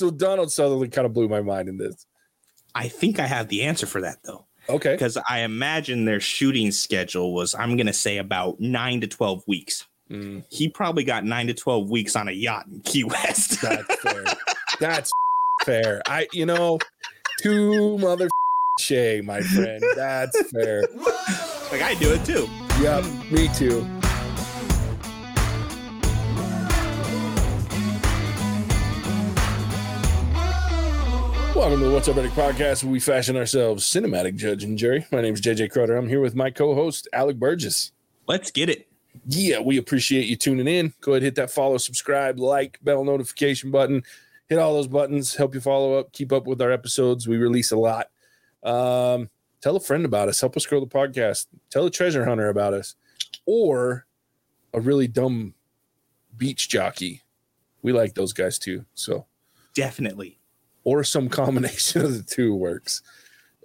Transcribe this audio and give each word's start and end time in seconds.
so 0.00 0.10
Donald 0.10 0.50
Sutherland 0.50 0.92
kind 0.92 1.06
of 1.06 1.12
blew 1.14 1.28
my 1.28 1.40
mind 1.42 1.68
in 1.68 1.78
this. 1.78 2.06
I 2.74 2.88
think 2.88 3.18
I 3.20 3.26
have 3.26 3.48
the 3.48 3.62
answer 3.62 3.86
for 3.86 4.00
that 4.00 4.18
though. 4.24 4.46
Okay. 4.68 4.92
Because 4.92 5.16
I 5.28 5.40
imagine 5.40 6.04
their 6.04 6.20
shooting 6.20 6.70
schedule 6.72 7.32
was, 7.34 7.54
I'm 7.54 7.76
going 7.76 7.86
to 7.86 7.92
say, 7.92 8.18
about 8.18 8.60
nine 8.60 9.00
to 9.00 9.06
12 9.06 9.42
weeks. 9.48 9.86
Mm, 10.10 10.44
He 10.50 10.68
probably 10.68 11.02
got 11.04 11.24
nine 11.24 11.46
to 11.48 11.54
12 11.54 11.88
weeks 11.90 12.14
on 12.16 12.28
a 12.28 12.32
yacht 12.32 12.66
in 12.66 12.80
Key 12.80 13.04
West. 13.04 13.60
that's 13.62 13.94
fair. 14.02 14.24
that's 14.78 15.10
fair. 15.64 16.02
I, 16.06 16.26
you 16.32 16.46
know, 16.46 16.78
two 17.40 17.98
mother 17.98 18.28
Shay, 18.80 19.20
my 19.22 19.40
friend. 19.40 19.82
That's 19.96 20.50
fair. 20.50 20.82
like, 21.72 21.82
I 21.82 21.94
do 21.98 22.12
it 22.12 22.24
too. 22.24 22.48
Yep, 22.80 23.04
me 23.30 23.48
too. 23.54 23.99
Welcome 31.60 31.80
to 31.80 31.88
the 31.88 31.92
What's 31.92 32.08
Our 32.08 32.14
Verdict 32.14 32.34
podcast 32.34 32.82
where 32.82 32.90
we 32.90 33.00
fashion 33.00 33.36
ourselves 33.36 33.84
cinematic 33.84 34.34
judge 34.36 34.64
and 34.64 34.78
jury. 34.78 35.04
My 35.12 35.20
name 35.20 35.34
is 35.34 35.42
JJ 35.42 35.70
Crowder. 35.70 35.94
I'm 35.94 36.08
here 36.08 36.22
with 36.22 36.34
my 36.34 36.48
co-host, 36.48 37.06
Alec 37.12 37.38
Burgess. 37.38 37.92
Let's 38.26 38.50
get 38.50 38.70
it. 38.70 38.88
Yeah, 39.26 39.60
we 39.60 39.76
appreciate 39.76 40.24
you 40.24 40.36
tuning 40.36 40.66
in. 40.66 40.94
Go 41.02 41.12
ahead, 41.12 41.22
hit 41.22 41.34
that 41.34 41.50
follow, 41.50 41.76
subscribe, 41.76 42.40
like, 42.40 42.78
bell 42.82 43.04
notification 43.04 43.70
button. 43.70 44.04
Hit 44.48 44.58
all 44.58 44.72
those 44.72 44.86
buttons. 44.86 45.36
Help 45.36 45.54
you 45.54 45.60
follow 45.60 45.98
up, 45.98 46.12
keep 46.12 46.32
up 46.32 46.46
with 46.46 46.62
our 46.62 46.72
episodes. 46.72 47.28
We 47.28 47.36
release 47.36 47.72
a 47.72 47.76
lot. 47.76 48.06
Um, 48.62 49.28
tell 49.60 49.76
a 49.76 49.80
friend 49.80 50.06
about 50.06 50.30
us. 50.30 50.40
Help 50.40 50.56
us 50.56 50.64
grow 50.64 50.80
the 50.80 50.86
podcast. 50.86 51.44
Tell 51.68 51.84
a 51.84 51.90
treasure 51.90 52.24
hunter 52.24 52.48
about 52.48 52.72
us, 52.72 52.94
or 53.44 54.06
a 54.72 54.80
really 54.80 55.08
dumb 55.08 55.52
beach 56.34 56.70
jockey. 56.70 57.20
We 57.82 57.92
like 57.92 58.14
those 58.14 58.32
guys 58.32 58.58
too. 58.58 58.86
So, 58.94 59.26
Definitely. 59.74 60.39
Or 60.84 61.04
some 61.04 61.28
combination 61.28 62.02
of 62.04 62.16
the 62.16 62.22
two 62.22 62.54
works. 62.54 63.02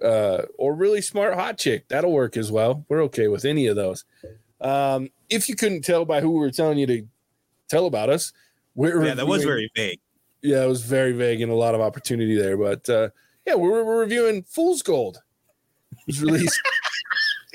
Uh, 0.02 0.42
or 0.58 0.74
really 0.74 1.00
smart 1.00 1.34
hot 1.34 1.56
chick. 1.56 1.88
That'll 1.88 2.12
work 2.12 2.36
as 2.36 2.52
well. 2.52 2.84
We're 2.88 3.02
okay 3.04 3.28
with 3.28 3.44
any 3.46 3.66
of 3.66 3.76
those. 3.76 4.04
Um, 4.60 5.08
if 5.30 5.48
you 5.48 5.56
couldn't 5.56 5.82
tell 5.82 6.04
by 6.04 6.20
who 6.20 6.30
we 6.30 6.38
were 6.40 6.50
telling 6.50 6.76
you 6.78 6.86
to 6.86 7.06
tell 7.68 7.86
about 7.86 8.10
us, 8.10 8.32
we're 8.74 9.02
Yeah, 9.04 9.14
that 9.14 9.26
was 9.26 9.42
very 9.42 9.70
vague. 9.74 9.98
yeah, 10.42 10.64
it 10.64 10.68
was 10.68 10.82
very 10.82 11.12
vague 11.12 11.40
and 11.40 11.50
a 11.50 11.54
lot 11.54 11.74
of 11.74 11.80
opportunity 11.80 12.36
there. 12.36 12.58
But 12.58 12.86
uh, 12.90 13.08
yeah, 13.46 13.54
we're, 13.54 13.82
we're 13.84 14.00
reviewing 14.00 14.42
Fool's 14.42 14.82
Gold. 14.82 15.22
It 15.92 15.98
was 16.06 16.22
released. 16.22 16.60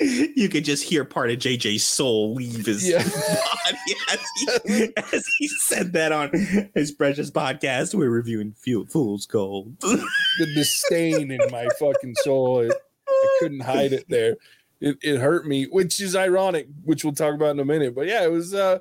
You 0.36 0.50
could 0.50 0.66
just 0.66 0.84
hear 0.84 1.06
part 1.06 1.30
of 1.30 1.38
JJ's 1.38 1.84
soul 1.84 2.34
leave 2.34 2.66
his 2.66 2.88
Yeah. 2.88 3.04
body 3.04 3.78
as 4.12 4.20
he, 4.66 4.94
as 5.14 5.28
he 5.38 5.48
said 5.48 5.94
that 5.94 6.12
on 6.12 6.32
his 6.74 6.92
precious 6.92 7.30
podcast. 7.30 7.94
We're 7.94 8.10
reviewing 8.10 8.54
Fool's 8.90 9.26
Gold. 9.28 9.78
the 9.82 10.48
disdain 10.56 11.32
in 11.32 11.40
my 11.52 11.68
fucking 11.80 12.16
soul. 12.16 12.62
It, 12.62 12.74
I 13.08 13.38
couldn't 13.40 13.60
hide 13.62 13.94
it 13.94 14.06
there. 14.10 14.38
It, 14.80 14.98
it 15.04 15.20
hurt 15.20 15.46
me, 15.46 15.66
which 15.66 16.00
is 16.02 16.16
ironic, 16.16 16.68
which 16.84 17.04
we'll 17.04 17.14
talk 17.14 17.36
about 17.36 17.52
in 17.52 17.60
a 17.60 17.66
minute. 17.66 17.94
But 17.94 18.08
yeah, 18.08 18.24
it 18.24 18.32
was 18.32 18.54
uh, 18.56 18.80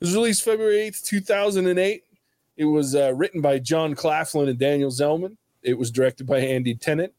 it 0.00 0.04
was 0.04 0.14
released 0.14 0.44
February 0.44 0.78
eighth, 0.82 1.02
two 1.04 1.20
thousand 1.20 1.66
and 1.66 1.78
eight. 1.78 2.04
It 2.56 2.66
was 2.66 2.94
uh, 2.94 3.12
written 3.14 3.40
by 3.40 3.58
John 3.58 3.94
Claflin 3.96 4.48
and 4.48 4.58
Daniel 4.58 4.90
Zelman. 4.90 5.36
It 5.62 5.76
was 5.76 5.90
directed 5.90 6.26
by 6.26 6.38
Andy 6.38 6.74
Tennant. 6.76 7.12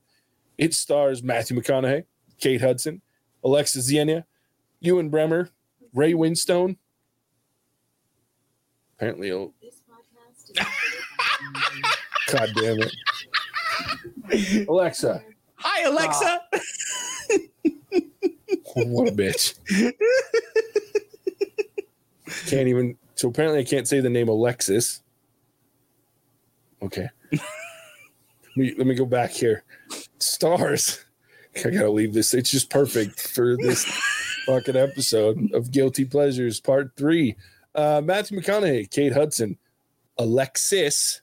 It 0.58 0.74
stars 0.74 1.22
Matthew 1.24 1.60
McConaughey, 1.60 2.06
Kate 2.40 2.62
Hudson, 2.62 3.02
Alexa 3.44 3.80
Dziena, 3.80 4.26
Ewen 4.80 5.10
Bremner, 5.10 5.50
Ray 5.94 6.14
Winstone. 6.14 6.78
Apparently, 8.96 9.32
oh, 9.32 9.54
This 9.62 9.82
podcast 9.90 10.68
God 12.32 12.50
damn 12.56 12.80
it, 12.82 12.94
Alexa. 14.70 15.24
Hi, 15.56 15.84
Alexa. 15.84 16.42
Ah. 16.54 16.60
what 18.76 19.10
a 19.10 19.12
bitch. 19.12 19.56
can't 22.48 22.68
even. 22.68 22.98
So 23.16 23.30
apparently, 23.30 23.60
I 23.60 23.64
can't 23.64 23.88
say 23.88 24.00
the 24.00 24.10
name 24.10 24.28
Alexis. 24.28 25.02
Okay. 26.82 27.10
let, 27.32 27.42
me, 28.56 28.74
let 28.78 28.88
me 28.88 28.96
go 28.96 29.06
back 29.06 29.32
here. 29.32 29.64
Stars. 30.20 31.06
I 31.58 31.70
gotta 31.70 31.92
leave 31.92 32.14
this. 32.14 32.34
It's 32.34 32.50
just 32.50 32.70
perfect 32.70 33.28
for 33.28 33.58
this 33.58 33.84
fucking 34.46 34.76
episode 34.76 35.54
of 35.54 35.72
Guilty 35.72 36.06
Pleasures 36.06 36.60
Part 36.60 36.96
Three. 36.96 37.36
Uh, 37.76 38.02
Matthew 38.04 38.40
McConaughey, 38.40 38.90
Kate 38.90 39.14
Hudson, 39.14 39.58
Alexis. 40.18 41.22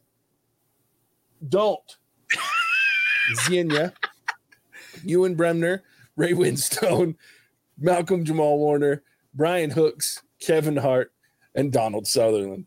Don't. 1.47 1.97
Dziena, 3.37 3.93
Ewen 5.05 5.35
Bremner, 5.35 5.83
Ray 6.17 6.33
Winstone, 6.33 7.15
Malcolm 7.79 8.25
Jamal 8.25 8.59
Warner, 8.59 9.03
Brian 9.35 9.71
Hooks, 9.71 10.23
Kevin 10.41 10.77
Hart, 10.77 11.13
and 11.55 11.73
Donald 11.73 12.07
Sutherland. 12.07 12.67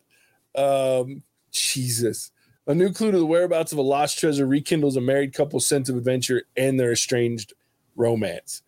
Um, 0.54 1.22
Jesus. 1.50 2.30
A 2.66 2.74
new 2.74 2.92
clue 2.92 3.10
to 3.10 3.18
the 3.18 3.26
whereabouts 3.26 3.72
of 3.72 3.78
a 3.78 3.82
lost 3.82 4.18
treasure 4.18 4.46
rekindles 4.46 4.96
a 4.96 5.00
married 5.00 5.34
couple's 5.34 5.66
sense 5.66 5.88
of 5.88 5.96
adventure 5.96 6.44
and 6.56 6.78
their 6.78 6.92
estranged 6.92 7.54
romance. 7.96 8.62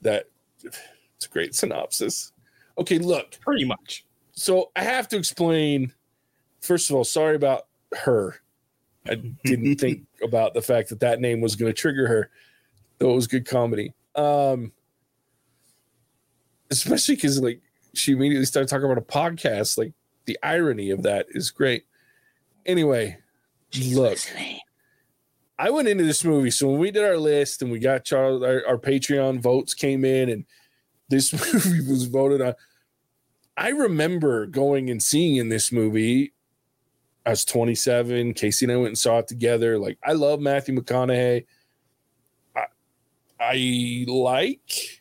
That 0.00 0.26
it's 0.64 1.26
a 1.26 1.28
great 1.28 1.54
synopsis. 1.54 2.32
Okay, 2.78 2.98
look. 2.98 3.38
Pretty 3.40 3.64
much. 3.64 4.04
So 4.32 4.70
I 4.76 4.84
have 4.84 5.08
to 5.08 5.16
explain. 5.16 5.92
First 6.60 6.90
of 6.90 6.96
all, 6.96 7.04
sorry 7.04 7.36
about 7.36 7.66
her. 7.96 8.36
I 9.06 9.16
didn't 9.44 9.76
think 9.80 10.06
about 10.22 10.54
the 10.54 10.62
fact 10.62 10.88
that 10.88 11.00
that 11.00 11.20
name 11.20 11.40
was 11.40 11.54
going 11.56 11.70
to 11.70 11.78
trigger 11.78 12.06
her, 12.06 12.30
though 12.98 13.10
it 13.10 13.14
was 13.14 13.26
good 13.26 13.46
comedy. 13.46 13.92
Um, 14.14 14.72
especially 16.70 17.16
because 17.16 17.40
like 17.40 17.60
she 17.94 18.12
immediately 18.12 18.46
started 18.46 18.68
talking 18.68 18.84
about 18.84 18.98
a 18.98 19.00
podcast. 19.02 19.76
Like 19.76 19.92
the 20.24 20.38
irony 20.42 20.90
of 20.90 21.02
that 21.02 21.26
is 21.30 21.50
great. 21.50 21.84
Anyway, 22.68 23.16
look, 23.92 24.18
I 25.58 25.70
went 25.70 25.88
into 25.88 26.04
this 26.04 26.22
movie. 26.22 26.50
So 26.50 26.68
when 26.68 26.78
we 26.78 26.90
did 26.90 27.02
our 27.02 27.16
list 27.16 27.62
and 27.62 27.72
we 27.72 27.78
got 27.78 28.04
Charles, 28.04 28.42
our, 28.42 28.62
our 28.68 28.76
Patreon 28.76 29.40
votes 29.40 29.72
came 29.72 30.04
in, 30.04 30.28
and 30.28 30.44
this 31.08 31.32
movie 31.54 31.90
was 31.90 32.04
voted 32.04 32.42
on. 32.42 32.54
I 33.56 33.70
remember 33.70 34.46
going 34.46 34.90
and 34.90 35.02
seeing 35.02 35.36
in 35.36 35.48
this 35.48 35.72
movie. 35.72 36.34
I 37.24 37.30
was 37.30 37.44
27. 37.46 38.34
Casey 38.34 38.66
and 38.66 38.72
I 38.72 38.76
went 38.76 38.88
and 38.88 38.98
saw 38.98 39.18
it 39.18 39.28
together. 39.28 39.78
Like, 39.78 39.98
I 40.04 40.12
love 40.12 40.40
Matthew 40.40 40.74
McConaughey. 40.78 41.46
I, 42.54 42.64
I 43.40 44.04
like 44.06 45.00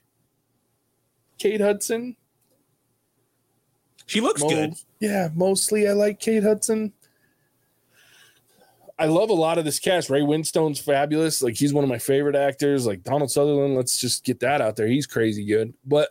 Kate 1.38 1.62
Hudson. 1.62 2.16
She 4.08 4.22
looks 4.22 4.42
Mo- 4.42 4.50
good. 4.50 4.74
Yeah, 5.00 5.30
mostly 5.36 5.88
I 5.88 5.92
like 5.92 6.20
Kate 6.20 6.44
Hudson. 6.44 6.94
I 9.00 9.06
love 9.06 9.30
a 9.30 9.34
lot 9.34 9.58
of 9.58 9.66
this 9.66 9.80
cast. 9.80 10.10
Ray 10.10 10.24
Winstone's 10.24 10.80
fabulous. 10.80 11.44
Like 11.44 11.56
he's 11.56 11.74
one 11.74 11.84
of 11.84 11.90
my 11.90 12.00
favorite 12.00 12.36
actors. 12.36 12.88
Like 12.88 13.04
Donald 13.04 13.30
Sutherland, 13.30 13.76
let's 13.76 14.00
just 14.00 14.24
get 14.24 14.40
that 14.40 14.60
out 14.60 14.76
there. 14.76 14.88
He's 14.88 15.06
crazy 15.06 15.46
good. 15.46 15.74
But 15.86 16.10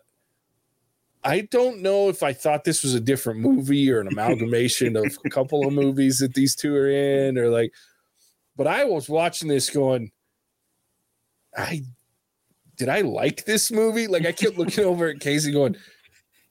I 1.24 1.40
don't 1.50 1.82
know 1.82 2.08
if 2.08 2.22
I 2.22 2.32
thought 2.32 2.62
this 2.62 2.84
was 2.84 2.94
a 2.94 3.00
different 3.00 3.40
movie 3.40 3.90
or 3.90 4.00
an 4.00 4.06
amalgamation 4.12 4.96
of 4.96 5.18
a 5.24 5.30
couple 5.30 5.66
of 5.66 5.72
movies 5.72 6.20
that 6.20 6.34
these 6.34 6.54
two 6.54 6.76
are 6.76 6.88
in, 6.88 7.36
or 7.36 7.48
like, 7.48 7.72
but 8.56 8.68
I 8.68 8.84
was 8.84 9.08
watching 9.08 9.48
this 9.48 9.68
going, 9.68 10.12
I 11.56 11.82
did 12.76 12.88
I 12.88 13.00
like 13.00 13.44
this 13.44 13.72
movie? 13.72 14.06
Like 14.06 14.26
I 14.26 14.32
kept 14.32 14.58
looking 14.58 14.84
over 14.84 15.08
at 15.08 15.18
Casey 15.18 15.50
going, 15.50 15.76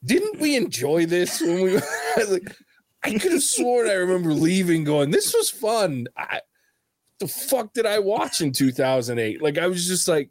didn't 0.04 0.40
we 0.40 0.56
enjoy 0.56 1.06
this 1.06 1.40
when 1.40 1.62
we 1.62 1.74
like 2.28 2.54
I 3.02 3.18
could 3.18 3.32
have 3.32 3.42
sworn 3.42 3.88
I 3.88 3.94
remember 3.94 4.32
leaving 4.32 4.84
going, 4.84 5.10
this 5.10 5.34
was 5.34 5.48
fun. 5.50 6.06
I 6.16 6.40
the 7.18 7.28
fuck 7.28 7.72
did 7.72 7.86
I 7.86 7.98
watch 7.98 8.40
in 8.40 8.52
2008? 8.52 9.40
Like 9.40 9.58
I 9.58 9.66
was 9.66 9.86
just 9.86 10.08
like, 10.08 10.30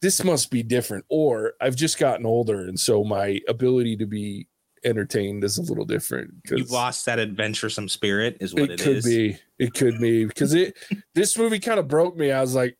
this 0.00 0.22
must 0.24 0.50
be 0.50 0.62
different. 0.62 1.04
Or 1.08 1.54
I've 1.60 1.76
just 1.76 1.98
gotten 1.98 2.26
older, 2.26 2.60
and 2.60 2.78
so 2.78 3.04
my 3.04 3.40
ability 3.48 3.96
to 3.98 4.06
be 4.06 4.48
entertained 4.84 5.42
is 5.44 5.58
a 5.58 5.62
little 5.62 5.86
different. 5.86 6.34
You've 6.50 6.70
lost 6.70 7.06
that 7.06 7.18
adventuresome 7.18 7.88
spirit, 7.88 8.36
is 8.40 8.54
what 8.54 8.64
it 8.64 8.72
it 8.72 8.80
could 8.80 8.96
is. 8.98 9.04
be. 9.04 9.38
It 9.58 9.74
could 9.74 9.98
be 9.98 10.26
because 10.26 10.54
it 10.54 10.76
this 11.14 11.36
movie 11.38 11.58
kind 11.58 11.80
of 11.80 11.88
broke 11.88 12.16
me. 12.16 12.30
I 12.30 12.40
was 12.40 12.54
like, 12.54 12.76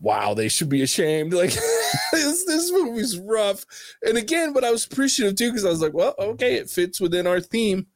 wow, 0.00 0.34
they 0.34 0.48
should 0.48 0.68
be 0.68 0.82
ashamed. 0.82 1.32
Like 1.32 1.50
this 2.12 2.44
this 2.44 2.70
movie's 2.72 3.18
rough. 3.18 3.64
And 4.02 4.16
again, 4.18 4.52
but 4.52 4.64
I 4.64 4.70
was 4.70 4.84
appreciative 4.84 5.36
too 5.36 5.50
because 5.50 5.64
I 5.64 5.70
was 5.70 5.80
like, 5.82 5.94
well, 5.94 6.14
okay, 6.18 6.54
it 6.56 6.70
fits 6.70 7.00
within 7.00 7.26
our 7.26 7.40
theme 7.40 7.86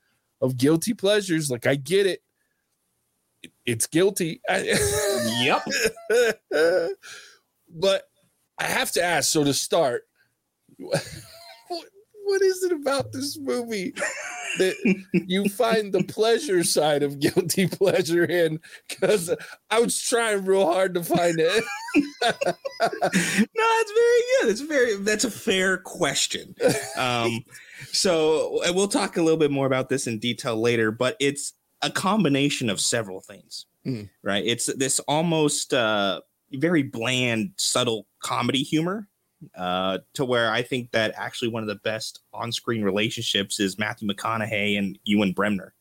of 0.40 0.56
guilty 0.56 0.94
pleasures. 0.94 1.50
Like 1.50 1.66
I 1.66 1.74
get 1.76 2.06
it. 2.06 2.22
It- 3.42 3.52
It's 3.66 3.86
guilty. 3.86 4.40
Yep. 4.50 5.62
but 7.68 8.08
I 8.58 8.64
have 8.64 8.90
to 8.92 9.02
ask. 9.02 9.30
So 9.30 9.44
to 9.44 9.54
start, 9.54 10.04
what, 12.32 12.42
is 12.42 12.62
it 12.62 12.72
about 12.72 13.12
this 13.12 13.38
movie 13.38 13.92
that 14.58 14.74
you 15.12 15.48
find 15.48 15.92
the 15.92 16.02
pleasure 16.04 16.64
side 16.64 17.02
of 17.02 17.20
guilty 17.20 17.66
pleasure 17.66 18.24
in? 18.24 18.58
Because 18.88 19.34
I 19.70 19.80
was 19.80 20.00
trying 20.00 20.44
real 20.44 20.66
hard 20.66 20.94
to 20.94 21.04
find 21.04 21.36
it. 21.38 21.64
no, 22.24 22.38
that's 22.80 23.92
very 23.92 24.22
good. 24.40 24.48
It's 24.50 24.60
very 24.60 24.96
that's 24.96 25.24
a 25.24 25.30
fair 25.30 25.78
question. 25.78 26.54
Um, 26.96 27.44
so 27.92 28.62
and 28.64 28.74
we'll 28.74 28.88
talk 28.88 29.16
a 29.16 29.22
little 29.22 29.38
bit 29.38 29.50
more 29.50 29.66
about 29.66 29.88
this 29.88 30.06
in 30.06 30.18
detail 30.18 30.60
later, 30.60 30.90
but 30.90 31.16
it's 31.20 31.52
a 31.82 31.90
combination 31.90 32.70
of 32.70 32.80
several 32.80 33.20
things, 33.20 33.66
Mm. 33.86 34.08
right? 34.22 34.44
It's 34.46 34.72
this 34.76 35.00
almost 35.00 35.74
uh, 35.74 36.20
very 36.52 36.84
bland, 36.84 37.50
subtle 37.56 38.06
comedy 38.22 38.62
humor. 38.62 39.08
Uh, 39.56 39.98
to 40.14 40.24
where 40.24 40.50
I 40.50 40.62
think 40.62 40.90
that 40.92 41.14
actually 41.16 41.48
one 41.48 41.62
of 41.62 41.68
the 41.68 41.76
best 41.76 42.20
on-screen 42.32 42.82
relationships 42.82 43.58
is 43.60 43.78
Matthew 43.78 44.08
McConaughey 44.08 44.78
and 44.78 44.98
Ewen 45.04 45.32
Bremner. 45.32 45.74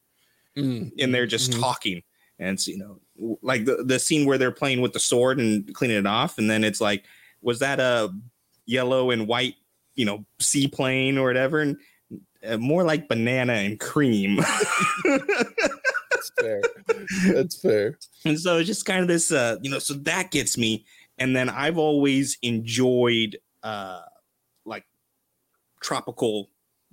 Mm. 0.57 0.91
and 0.99 1.15
they're 1.15 1.25
just 1.25 1.51
Mhm. 1.51 1.61
talking 1.61 2.03
and 2.37 2.49
it's 2.55 2.67
you 2.67 2.77
know 2.77 2.99
like 3.41 3.63
the, 3.63 3.83
the 3.85 3.97
scene 3.99 4.25
where 4.25 4.37
they're 4.37 4.51
playing 4.51 4.81
with 4.81 4.91
the 4.91 4.99
sword 4.99 5.39
and 5.39 5.73
cleaning 5.73 5.95
it 5.95 6.05
off 6.05 6.37
and 6.37 6.49
then 6.51 6.65
it's 6.65 6.81
like 6.81 7.05
was 7.41 7.59
that 7.59 7.79
a 7.79 8.09
yellow 8.65 9.11
and 9.11 9.27
white 9.29 9.55
you 9.95 10.03
know 10.03 10.25
seaplane 10.39 11.17
or 11.17 11.25
whatever 11.27 11.61
and 11.61 11.77
uh, 12.45 12.57
more 12.57 12.83
like 12.83 13.07
banana 13.07 13.53
and 13.53 13.79
cream 13.79 14.41
That's 15.05 16.31
fair. 16.39 16.61
That's 17.33 17.61
fair. 17.61 17.97
and 18.25 18.37
so 18.39 18.57
it's 18.57 18.67
just 18.67 18.85
kind 18.85 19.01
of 19.01 19.07
this 19.07 19.31
uh 19.31 19.55
you 19.61 19.71
know 19.71 19.79
so 19.79 19.93
that 19.93 20.31
gets 20.31 20.57
me 20.57 20.85
and 21.17 21.33
then 21.35 21.47
i've 21.49 21.77
always 21.77 22.37
enjoyed 22.41 23.37
uh 23.63 24.01
like 24.65 24.85
tropical 25.81 26.49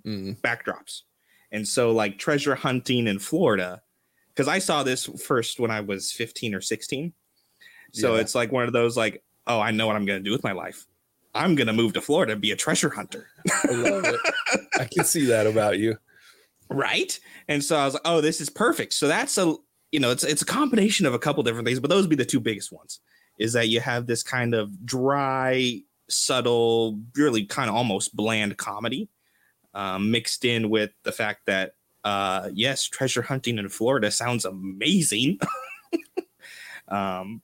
Mm. 0.07 0.41
backdrops. 0.43 1.03
And 1.51 1.67
so, 1.67 1.91
like 1.91 2.19
treasure 2.19 2.55
hunting 2.55 3.09
in 3.09 3.19
Florida, 3.19 3.83
because 4.29 4.47
I 4.47 4.61
saw 4.61 4.83
this 4.85 5.07
first 5.07 5.59
when 5.59 5.73
I 5.73 5.81
was 5.81 6.13
15 6.13 6.55
or 6.55 6.61
16. 6.61 7.13
So 7.93 8.15
Yeah. 8.15 8.21
it's 8.21 8.35
like 8.35 8.53
one 8.53 8.65
of 8.65 8.73
those, 8.73 8.97
like, 8.97 9.25
oh, 9.49 9.59
I 9.61 9.73
know 9.73 9.89
what 9.89 9.97
I'm 9.97 10.05
going 10.07 10.21
to 10.21 10.25
do 10.25 10.31
with 10.31 10.45
my 10.45 10.53
life. 10.53 10.87
I'm 11.35 11.57
going 11.57 11.67
to 11.67 11.73
move 11.73 11.95
to 11.95 12.01
Florida 12.01 12.33
and 12.33 12.41
be 12.41 12.53
a 12.53 12.57
treasure 12.57 12.91
hunter. 12.91 13.27
I 13.65 13.73
love 13.73 14.05
it. 14.05 14.21
I 14.79 14.85
can 14.85 15.05
see 15.05 15.25
that 15.27 15.47
about 15.49 15.79
you. 15.79 15.99
right. 16.71 17.19
And 17.49 17.63
so 17.63 17.77
I 17.77 17.85
was 17.87 17.95
like, 17.95 18.03
oh, 18.05 18.21
this 18.21 18.41
is 18.41 18.49
perfect. 18.51 18.93
So 18.93 19.09
that's 19.09 19.37
a, 19.37 19.55
you 19.91 19.99
know, 20.01 20.11
it's, 20.13 20.23
it's 20.23 20.43
a 20.43 20.47
combination 20.47 21.07
of 21.07 21.15
a 21.15 21.19
couple 21.19 21.43
different 21.43 21.67
things, 21.67 21.81
but 21.81 21.91
those 21.91 22.03
would 22.03 22.11
be 22.11 22.17
the 22.17 22.25
two 22.25 22.41
biggest 22.41 22.71
ones 22.73 23.01
is 23.39 23.53
that 23.55 23.69
you 23.69 23.81
have 23.81 24.07
this 24.07 24.23
kind 24.23 24.55
of 24.55 24.85
dry, 24.87 25.81
subtle, 26.09 26.99
really 27.15 27.45
kind 27.45 27.69
of 27.69 27.77
almost 27.77 28.17
bland 28.17 28.57
comedy 28.57 29.09
um, 29.75 30.11
mixed 30.11 30.45
in 30.45 30.71
with 30.71 30.91
the 31.03 31.13
fact 31.13 31.47
that 31.47 31.75
uh, 32.05 32.49
yes, 32.53 32.85
treasure 32.85 33.23
hunting 33.23 33.59
in 33.59 33.69
Florida 33.69 34.11
sounds 34.11 34.45
amazing. 34.45 35.39
um, 36.89 37.43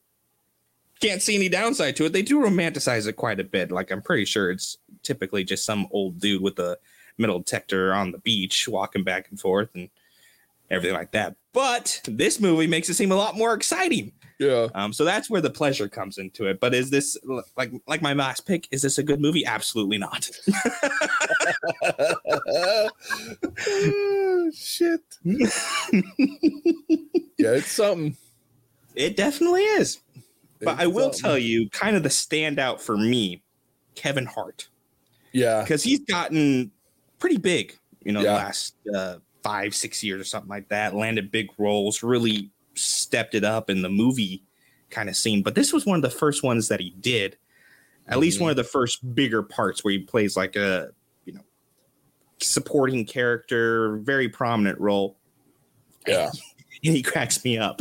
can't 1.01 1.23
see 1.23 1.35
any 1.35 1.49
downside 1.49 1.97
to 1.97 2.07
it. 2.07 2.13
They 2.13 2.23
do 2.23 2.41
romanticize 2.41 3.07
it 3.07 3.15
quite 3.15 3.41
a 3.41 3.45
bit. 3.45 3.71
Like 3.71 3.91
I'm 3.91 4.01
pretty 4.01 4.25
sure 4.25 4.51
it's 4.51 4.79
typically 5.03 5.45
just 5.45 5.65
some 5.67 5.87
old 5.91 6.19
dude 6.19 6.43
with 6.43 6.59
a 6.59 6.79
metal 7.19 7.39
detector 7.39 7.93
on 7.93 8.11
the 8.11 8.19
beach 8.19 8.67
walking 8.69 9.05
back 9.05 9.29
and 9.29 9.39
forth 9.39 9.69
and 9.75 9.91
everything 10.71 10.97
like 10.97 11.13
that. 11.13 11.37
But 11.53 12.01
this 12.07 12.41
movie 12.41 12.67
makes 12.67 12.89
it 12.89 12.95
seem 12.95 13.13
a 13.13 13.17
lot 13.17 13.37
more 13.37 13.55
exciting. 13.55 14.13
Yeah. 14.41 14.67
Um, 14.75 14.93
so 14.93 15.05
that's 15.05 15.31
where 15.31 15.41
the 15.41 15.51
pleasure 15.51 15.89
comes 15.89 16.19
into 16.19 16.47
it. 16.47 16.59
But 16.61 16.75
is 16.75 16.91
this 16.91 17.17
like 17.57 17.71
like 17.87 18.03
my 18.03 18.13
last 18.15 18.47
pick? 18.47 18.67
Is 18.73 18.83
this 18.83 18.99
a 18.99 19.03
good 19.03 19.21
movie? 19.21 19.47
Absolutely 19.47 19.99
not. 19.99 20.29
Oh, 22.37 22.91
shit. 24.55 25.01
yeah, 25.25 25.43
it's 27.53 27.71
something. 27.73 28.17
It 28.95 29.17
definitely 29.17 29.63
is. 29.63 30.01
But 30.61 30.73
It's 30.75 30.83
I 30.83 30.87
will 30.87 31.13
something. 31.13 31.21
tell 31.21 31.39
you, 31.39 31.69
kind 31.71 31.97
of 31.97 32.03
the 32.03 32.09
standout 32.09 32.81
for 32.81 32.97
me, 32.97 33.43
Kevin 33.95 34.25
Hart, 34.27 34.69
Yeah. 35.33 35.63
because 35.63 35.83
he's 35.83 36.01
gotten 36.01 36.71
pretty 37.19 37.37
big, 37.39 37.77
you 38.05 38.13
know, 38.13 38.21
Yeah. 38.21 38.33
the 38.33 38.35
last 38.39 38.75
uh, 38.95 39.17
five, 39.43 39.75
six 39.75 40.03
years 40.03 40.21
or 40.21 40.25
something 40.25 40.49
like 40.49 40.69
that. 40.69 40.95
Landed 40.95 41.31
big 41.31 41.49
roles, 41.59 42.03
really 42.03 42.51
stepped 42.75 43.35
it 43.35 43.45
up 43.45 43.71
in 43.71 43.83
the 43.83 43.89
movie 43.89 44.43
kind 44.91 45.09
of 45.09 45.17
scene. 45.17 45.43
But 45.43 45.55
this 45.55 45.73
was 45.73 45.85
one 45.87 45.97
of 45.97 46.03
the 46.03 46.11
first 46.11 46.43
ones 46.43 46.69
that 46.69 46.81
he 46.81 46.91
did. 47.01 47.37
At 48.07 48.19
least 48.19 48.39
Mhm. 48.39 48.43
one 48.43 48.51
of 48.51 48.57
the 48.57 48.65
first 48.65 49.15
bigger 49.15 49.43
parts 49.43 49.83
where 49.83 49.93
he 49.93 50.01
plays 50.01 50.37
like 50.37 50.57
a, 50.57 50.91
you 51.25 51.33
know, 51.33 51.41
supporting 52.41 53.05
character, 53.07 53.97
very 53.99 54.29
prominent 54.29 54.79
role. 54.81 55.17
Yeah. 56.07 56.31
And 56.87 56.95
he 56.95 57.01
cracks 57.03 57.43
me 57.47 57.57
up. 57.57 57.81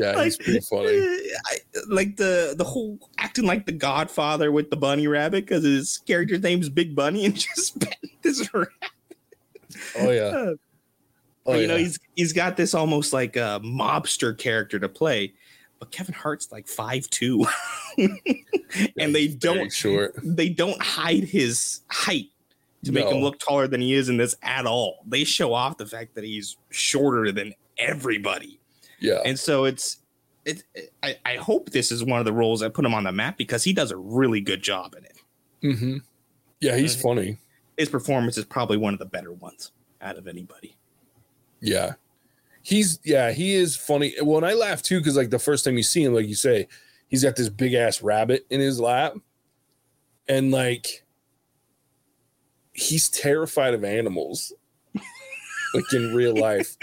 Yeah, 0.00 0.20
he's 0.24 0.36
pretty 0.36 0.58
funny. 0.60 0.98
I, 1.46 1.58
like 1.88 2.16
the 2.16 2.54
the 2.58 2.64
whole 2.64 2.98
acting 3.18 3.44
like 3.46 3.66
the 3.66 3.72
Godfather 3.72 4.50
with 4.50 4.70
the 4.70 4.76
bunny 4.76 5.06
rabbit 5.06 5.46
because 5.46 5.62
his 5.62 5.98
character's 5.98 6.42
name's 6.42 6.68
Big 6.68 6.96
Bunny 6.96 7.24
and 7.24 7.36
just 7.38 7.78
petting 7.78 8.10
this 8.22 8.52
rabbit. 8.52 8.72
Oh 9.96 10.10
yeah. 10.10 10.22
Uh, 10.22 10.54
Oh, 11.48 11.52
but, 11.54 11.60
you 11.60 11.66
know, 11.66 11.76
he's 11.76 11.98
he's 12.14 12.32
got 12.32 12.56
this 12.56 12.74
almost 12.74 13.12
like 13.12 13.36
a 13.36 13.60
mobster 13.64 14.36
character 14.36 14.78
to 14.78 14.88
play, 14.88 15.32
but 15.80 15.90
Kevin 15.90 16.14
Hart's 16.14 16.52
like 16.52 16.68
five 16.68 17.08
two, 17.10 17.46
Yeah, 17.96 18.08
and 18.98 19.14
they 19.14 19.28
don't 19.28 19.72
short. 19.72 20.14
they 20.22 20.48
don't 20.50 20.80
hide 20.80 21.24
his 21.24 21.80
height 21.88 22.26
to 22.84 22.92
make 22.92 23.06
him 23.08 23.18
look 23.22 23.38
taller 23.40 23.66
than 23.66 23.80
he 23.80 23.94
is 23.94 24.08
in 24.08 24.16
this 24.18 24.36
at 24.42 24.66
all. 24.66 24.98
They 25.06 25.24
show 25.24 25.52
off 25.52 25.78
the 25.78 25.86
fact 25.86 26.14
that 26.14 26.22
he's 26.24 26.56
shorter 26.70 27.32
than 27.32 27.54
everybody. 27.76 28.60
Yeah. 29.00 29.20
And 29.24 29.38
so 29.38 29.64
it's 29.64 29.98
it, 30.44 30.62
I, 31.02 31.16
I 31.26 31.36
hope 31.36 31.70
this 31.70 31.90
is 31.90 32.04
one 32.04 32.18
of 32.20 32.24
the 32.24 32.32
roles 32.32 32.60
that 32.60 32.74
put 32.74 32.84
him 32.84 32.94
on 32.94 33.04
the 33.04 33.12
map 33.12 33.36
because 33.36 33.64
he 33.64 33.72
does 33.72 33.90
a 33.90 33.96
really 33.96 34.40
good 34.40 34.62
job 34.62 34.94
in 34.96 35.04
it. 35.04 35.18
Mm-hmm. 35.62 35.96
Yeah, 36.60 36.76
he's 36.76 36.96
Mhm. 36.96 37.02
funny. 37.02 37.36
His 37.76 37.88
performance 37.88 38.38
is 38.38 38.44
probably 38.44 38.76
one 38.76 38.92
of 38.92 38.98
the 38.98 39.06
better 39.06 39.32
ones 39.32 39.72
out 40.00 40.16
of 40.16 40.26
anybody. 40.28 40.76
Yeah. 41.60 41.94
He's 42.62 42.98
yeah, 43.04 43.32
he 43.32 43.54
is 43.54 43.76
funny. 43.76 44.14
Well, 44.22 44.38
and 44.38 44.46
I 44.46 44.52
laugh 44.52 44.82
too, 44.82 44.98
because 44.98 45.16
like 45.16 45.30
the 45.30 45.38
first 45.38 45.64
time 45.64 45.76
you 45.76 45.82
see 45.82 46.04
him, 46.04 46.14
like 46.14 46.28
you 46.28 46.34
say, 46.34 46.68
he's 47.08 47.22
got 47.22 47.36
this 47.36 47.48
big 47.48 47.74
ass 47.74 48.02
rabbit 48.02 48.46
in 48.50 48.60
his 48.60 48.78
lap. 48.78 49.14
And 50.28 50.50
like 50.50 51.04
he's 52.72 53.08
terrified 53.08 53.74
of 53.74 53.84
animals. 53.84 54.52
like 55.74 55.92
in 55.92 56.14
real 56.14 56.36
life. 56.36 56.76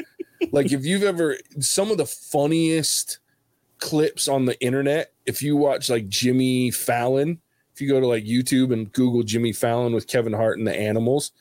like 0.51 0.71
if 0.71 0.85
you've 0.85 1.03
ever 1.03 1.37
some 1.59 1.91
of 1.91 1.97
the 1.97 2.05
funniest 2.05 3.19
clips 3.79 4.27
on 4.27 4.45
the 4.45 4.59
internet, 4.61 5.13
if 5.25 5.41
you 5.41 5.55
watch 5.55 5.89
like 5.89 6.07
Jimmy 6.07 6.71
Fallon, 6.71 7.39
if 7.73 7.81
you 7.81 7.87
go 7.87 7.99
to 7.99 8.07
like 8.07 8.23
YouTube 8.23 8.73
and 8.73 8.91
Google 8.91 9.23
Jimmy 9.23 9.53
Fallon 9.53 9.93
with 9.93 10.07
Kevin 10.07 10.33
Hart 10.33 10.57
and 10.57 10.67
the 10.67 10.75
animals, 10.75 11.31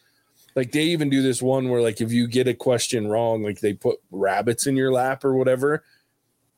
like 0.55 0.73
they 0.73 0.85
even 0.85 1.11
do 1.11 1.23
this 1.23 1.43
one 1.43 1.69
where 1.69 1.83
like 1.83 2.01
if 2.01 2.13
you 2.13 2.27
get 2.27 2.49
a 2.49 2.55
question 2.55 3.09
wrong, 3.09 3.43
like 3.43 3.61
they 3.61 3.73
put 3.73 3.99
rabbits 4.11 4.67
in 4.67 4.77
your 4.77 4.93
lap 4.93 5.25
or 5.25 5.35
whatever, 5.35 5.85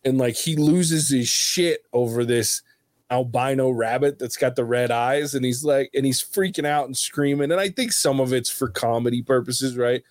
and 0.05 0.19
like 0.19 0.37
he 0.37 0.57
loses 0.57 1.09
his 1.09 1.29
shit 1.29 1.85
over 1.93 2.25
this 2.25 2.62
albino 3.11 3.71
rabbit 3.71 4.19
that's 4.19 4.37
got 4.37 4.57
the 4.57 4.65
red 4.65 4.91
eyes, 4.91 5.35
and 5.35 5.45
he's 5.45 5.65
like, 5.65 5.91
and 5.95 6.05
he's 6.05 6.23
freaking 6.23 6.67
out 6.67 6.87
and 6.87 6.97
screaming, 6.97 7.50
and 7.50 7.61
I 7.61 7.71
think 7.71 7.93
some 7.93 8.21
of 8.21 8.33
it's 8.33 8.50
for 8.50 8.69
comedy 8.69 9.23
purposes, 9.23 9.76
right? 9.76 10.03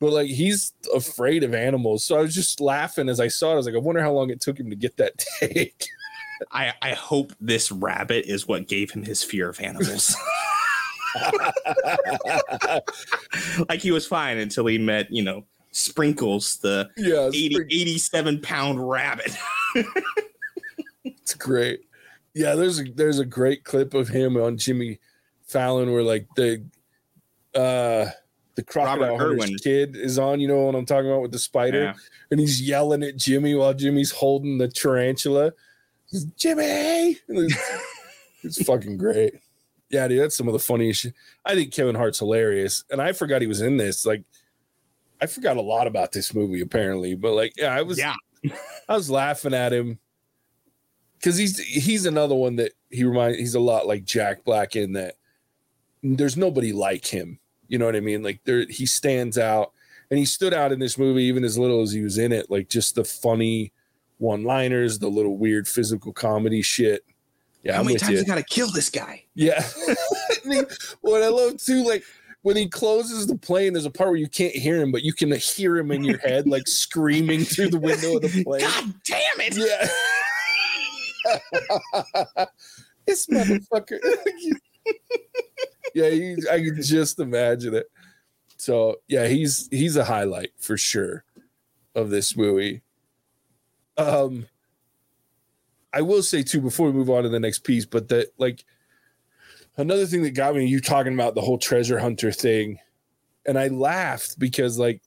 But 0.00 0.12
like 0.12 0.28
he's 0.28 0.74
afraid 0.94 1.44
of 1.44 1.54
animals, 1.54 2.04
so 2.04 2.18
I 2.18 2.20
was 2.20 2.34
just 2.34 2.60
laughing 2.60 3.08
as 3.08 3.20
I 3.20 3.28
saw 3.28 3.50
it. 3.50 3.54
I 3.54 3.56
was 3.56 3.66
like, 3.66 3.74
I 3.74 3.78
wonder 3.78 4.02
how 4.02 4.12
long 4.12 4.30
it 4.30 4.40
took 4.40 4.60
him 4.60 4.68
to 4.70 4.76
get 4.76 4.98
that 4.98 5.24
take. 5.40 5.86
I, 6.52 6.74
I 6.82 6.92
hope 6.92 7.32
this 7.40 7.72
rabbit 7.72 8.26
is 8.26 8.46
what 8.46 8.68
gave 8.68 8.90
him 8.90 9.04
his 9.04 9.22
fear 9.22 9.48
of 9.48 9.60
animals. 9.60 10.14
like 13.68 13.80
he 13.80 13.90
was 13.90 14.06
fine 14.06 14.38
until 14.38 14.66
he 14.66 14.78
met, 14.78 15.10
you 15.10 15.22
know, 15.22 15.44
Sprinkles, 15.72 16.58
the 16.58 16.88
yeah, 16.96 17.26
it's 17.26 17.36
80, 17.36 17.54
pretty- 17.54 17.80
87 17.82 18.40
pound 18.40 18.88
rabbit. 18.88 19.32
It's 21.06 21.34
great. 21.34 21.80
Yeah, 22.34 22.54
there's 22.54 22.80
a 22.80 22.84
there's 22.84 23.18
a 23.18 23.24
great 23.24 23.64
clip 23.64 23.94
of 23.94 24.08
him 24.08 24.36
on 24.36 24.58
Jimmy 24.58 24.98
Fallon 25.46 25.92
where 25.92 26.02
like 26.02 26.26
the 26.36 26.62
uh 27.54 28.10
the 28.54 28.62
crocodile 28.62 29.18
hunter's 29.18 29.56
kid 29.62 29.96
is 29.96 30.18
on, 30.18 30.40
you 30.40 30.48
know 30.48 30.64
what 30.64 30.74
I'm 30.74 30.84
talking 30.86 31.10
about 31.10 31.22
with 31.22 31.32
the 31.32 31.38
spider, 31.38 31.82
Yeah. 31.84 31.94
and 32.30 32.38
he's 32.40 32.60
yelling 32.60 33.02
at 33.02 33.16
Jimmy 33.16 33.54
while 33.54 33.72
Jimmy's 33.74 34.10
holding 34.12 34.58
the 34.58 34.68
tarantula. 34.68 35.52
Jimmy, 36.36 37.18
it's, 37.28 37.56
it's 38.42 38.62
fucking 38.64 38.96
great. 38.98 39.34
Yeah, 39.90 40.08
dude, 40.08 40.20
that's 40.20 40.36
some 40.36 40.48
of 40.48 40.52
the 40.52 40.58
funniest 40.58 41.02
shit. 41.02 41.14
I 41.44 41.54
think 41.54 41.72
Kevin 41.72 41.94
Hart's 41.94 42.18
hilarious, 42.18 42.84
and 42.90 43.00
I 43.00 43.12
forgot 43.12 43.42
he 43.42 43.46
was 43.46 43.60
in 43.60 43.76
this. 43.76 44.04
Like, 44.04 44.24
I 45.20 45.26
forgot 45.26 45.56
a 45.56 45.62
lot 45.62 45.86
about 45.86 46.12
this 46.12 46.34
movie 46.34 46.60
apparently, 46.60 47.14
but 47.14 47.34
like, 47.34 47.54
yeah, 47.56 47.74
I 47.74 47.82
was 47.82 47.98
Yeah. 47.98 48.14
I 48.88 48.94
was 48.94 49.10
laughing 49.10 49.54
at 49.54 49.72
him 49.72 49.98
because 51.18 51.36
he's 51.38 51.58
he's 51.58 52.04
another 52.04 52.34
one 52.34 52.56
that 52.56 52.72
he 52.90 53.04
reminds. 53.04 53.38
he's 53.38 53.54
a 53.54 53.60
lot 53.60 53.86
like 53.86 54.04
Jack 54.04 54.44
Black 54.44 54.76
in 54.76 54.92
that 54.92 55.16
there's 56.02 56.36
nobody 56.36 56.72
like 56.72 57.06
him. 57.06 57.38
You 57.68 57.78
know 57.78 57.86
what 57.86 57.96
I 57.96 58.00
mean? 58.00 58.22
Like 58.22 58.40
there, 58.44 58.66
he 58.68 58.84
stands 58.84 59.38
out, 59.38 59.72
and 60.10 60.18
he 60.18 60.26
stood 60.26 60.52
out 60.52 60.72
in 60.72 60.78
this 60.78 60.98
movie 60.98 61.22
even 61.24 61.44
as 61.44 61.58
little 61.58 61.80
as 61.80 61.92
he 61.92 62.02
was 62.02 62.18
in 62.18 62.32
it. 62.32 62.50
Like 62.50 62.68
just 62.68 62.94
the 62.94 63.04
funny 63.04 63.72
one-liners, 64.18 64.98
the 64.98 65.08
little 65.08 65.38
weird 65.38 65.66
physical 65.66 66.12
comedy 66.12 66.60
shit. 66.62 67.04
Yeah, 67.64 67.74
How 67.74 67.80
I'm 67.80 67.86
many 67.86 67.98
times 67.98 68.12
you. 68.12 68.20
I 68.20 68.24
gotta 68.24 68.42
kill 68.42 68.70
this 68.70 68.90
guy? 68.90 69.24
Yeah. 69.34 69.64
What 71.00 71.22
I 71.22 71.28
love 71.28 71.56
too, 71.56 71.82
like 71.84 72.04
when 72.42 72.56
he 72.56 72.68
closes 72.68 73.26
the 73.26 73.36
plane, 73.36 73.72
there's 73.72 73.86
a 73.86 73.90
part 73.90 74.10
where 74.10 74.18
you 74.18 74.28
can't 74.28 74.54
hear 74.54 74.80
him, 74.80 74.92
but 74.92 75.02
you 75.02 75.14
can 75.14 75.32
hear 75.32 75.78
him 75.78 75.90
in 75.90 76.04
your 76.04 76.18
head, 76.18 76.46
like 76.46 76.68
screaming 76.68 77.44
through 77.44 77.70
the 77.70 77.80
window 77.80 78.16
of 78.16 78.22
the 78.22 78.44
plane. 78.44 78.60
God 78.60 78.94
damn 79.04 79.40
it! 79.40 79.56
Yeah. 79.56 79.88
this 83.06 83.26
motherfucker. 83.26 83.98
yeah, 85.94 86.10
he, 86.10 86.36
I 86.50 86.58
can 86.58 86.82
just 86.82 87.18
imagine 87.18 87.74
it. 87.74 87.86
So 88.58 88.96
yeah, 89.08 89.26
he's 89.26 89.68
he's 89.70 89.96
a 89.96 90.04
highlight 90.04 90.52
for 90.58 90.76
sure 90.76 91.24
of 91.94 92.10
this 92.10 92.36
movie. 92.36 92.82
Um 93.96 94.46
I 95.94 96.02
will 96.02 96.22
say 96.22 96.42
too 96.42 96.60
before 96.60 96.86
we 96.88 96.92
move 96.92 97.08
on 97.10 97.22
to 97.22 97.28
the 97.28 97.40
next 97.40 97.60
piece, 97.60 97.86
but 97.86 98.08
that 98.08 98.28
like 98.36 98.64
another 99.76 100.06
thing 100.06 100.22
that 100.24 100.32
got 100.32 100.56
me, 100.56 100.66
you 100.66 100.80
talking 100.80 101.14
about 101.14 101.34
the 101.34 101.40
whole 101.40 101.58
treasure 101.58 101.98
hunter 101.98 102.32
thing, 102.32 102.78
and 103.46 103.58
I 103.58 103.68
laughed 103.68 104.38
because 104.38 104.78
like 104.78 105.02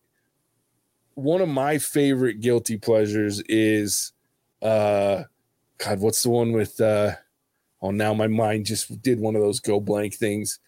one 1.16 1.42
of 1.42 1.50
my 1.50 1.78
favorite 1.78 2.40
guilty 2.40 2.78
pleasures 2.78 3.42
is 3.50 4.14
uh 4.62 5.24
God, 5.78 6.00
what's 6.00 6.24
the 6.24 6.30
one 6.30 6.54
with 6.54 6.80
uh 6.80 7.12
oh 7.82 7.92
now 7.92 8.14
my 8.14 8.28
mind 8.28 8.66
just 8.66 9.02
did 9.02 9.20
one 9.20 9.36
of 9.36 9.42
those 9.42 9.60
go 9.60 9.80
blank 9.80 10.16
things. 10.16 10.60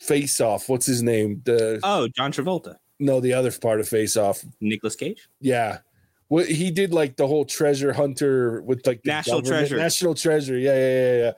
Face 0.00 0.40
off. 0.40 0.68
What's 0.68 0.86
his 0.86 1.02
name? 1.02 1.42
The 1.44 1.78
Oh, 1.84 2.08
John 2.16 2.32
Travolta, 2.32 2.76
no, 2.98 3.20
the 3.20 3.34
other 3.34 3.52
part 3.52 3.78
of 3.78 3.88
Face 3.88 4.16
Off. 4.16 4.44
Nicolas 4.60 4.96
Cage. 4.96 5.28
Yeah. 5.40 5.78
What 6.32 6.48
he 6.48 6.70
did 6.70 6.94
like 6.94 7.16
the 7.16 7.26
whole 7.26 7.44
treasure 7.44 7.92
hunter 7.92 8.62
with 8.62 8.86
like 8.86 9.02
the 9.02 9.10
National 9.10 9.42
Treasure. 9.42 9.76
National 9.76 10.14
treasure. 10.14 10.58
Yeah, 10.58 10.74
yeah, 10.74 10.88
yeah, 10.88 11.16
yeah. 11.18 11.32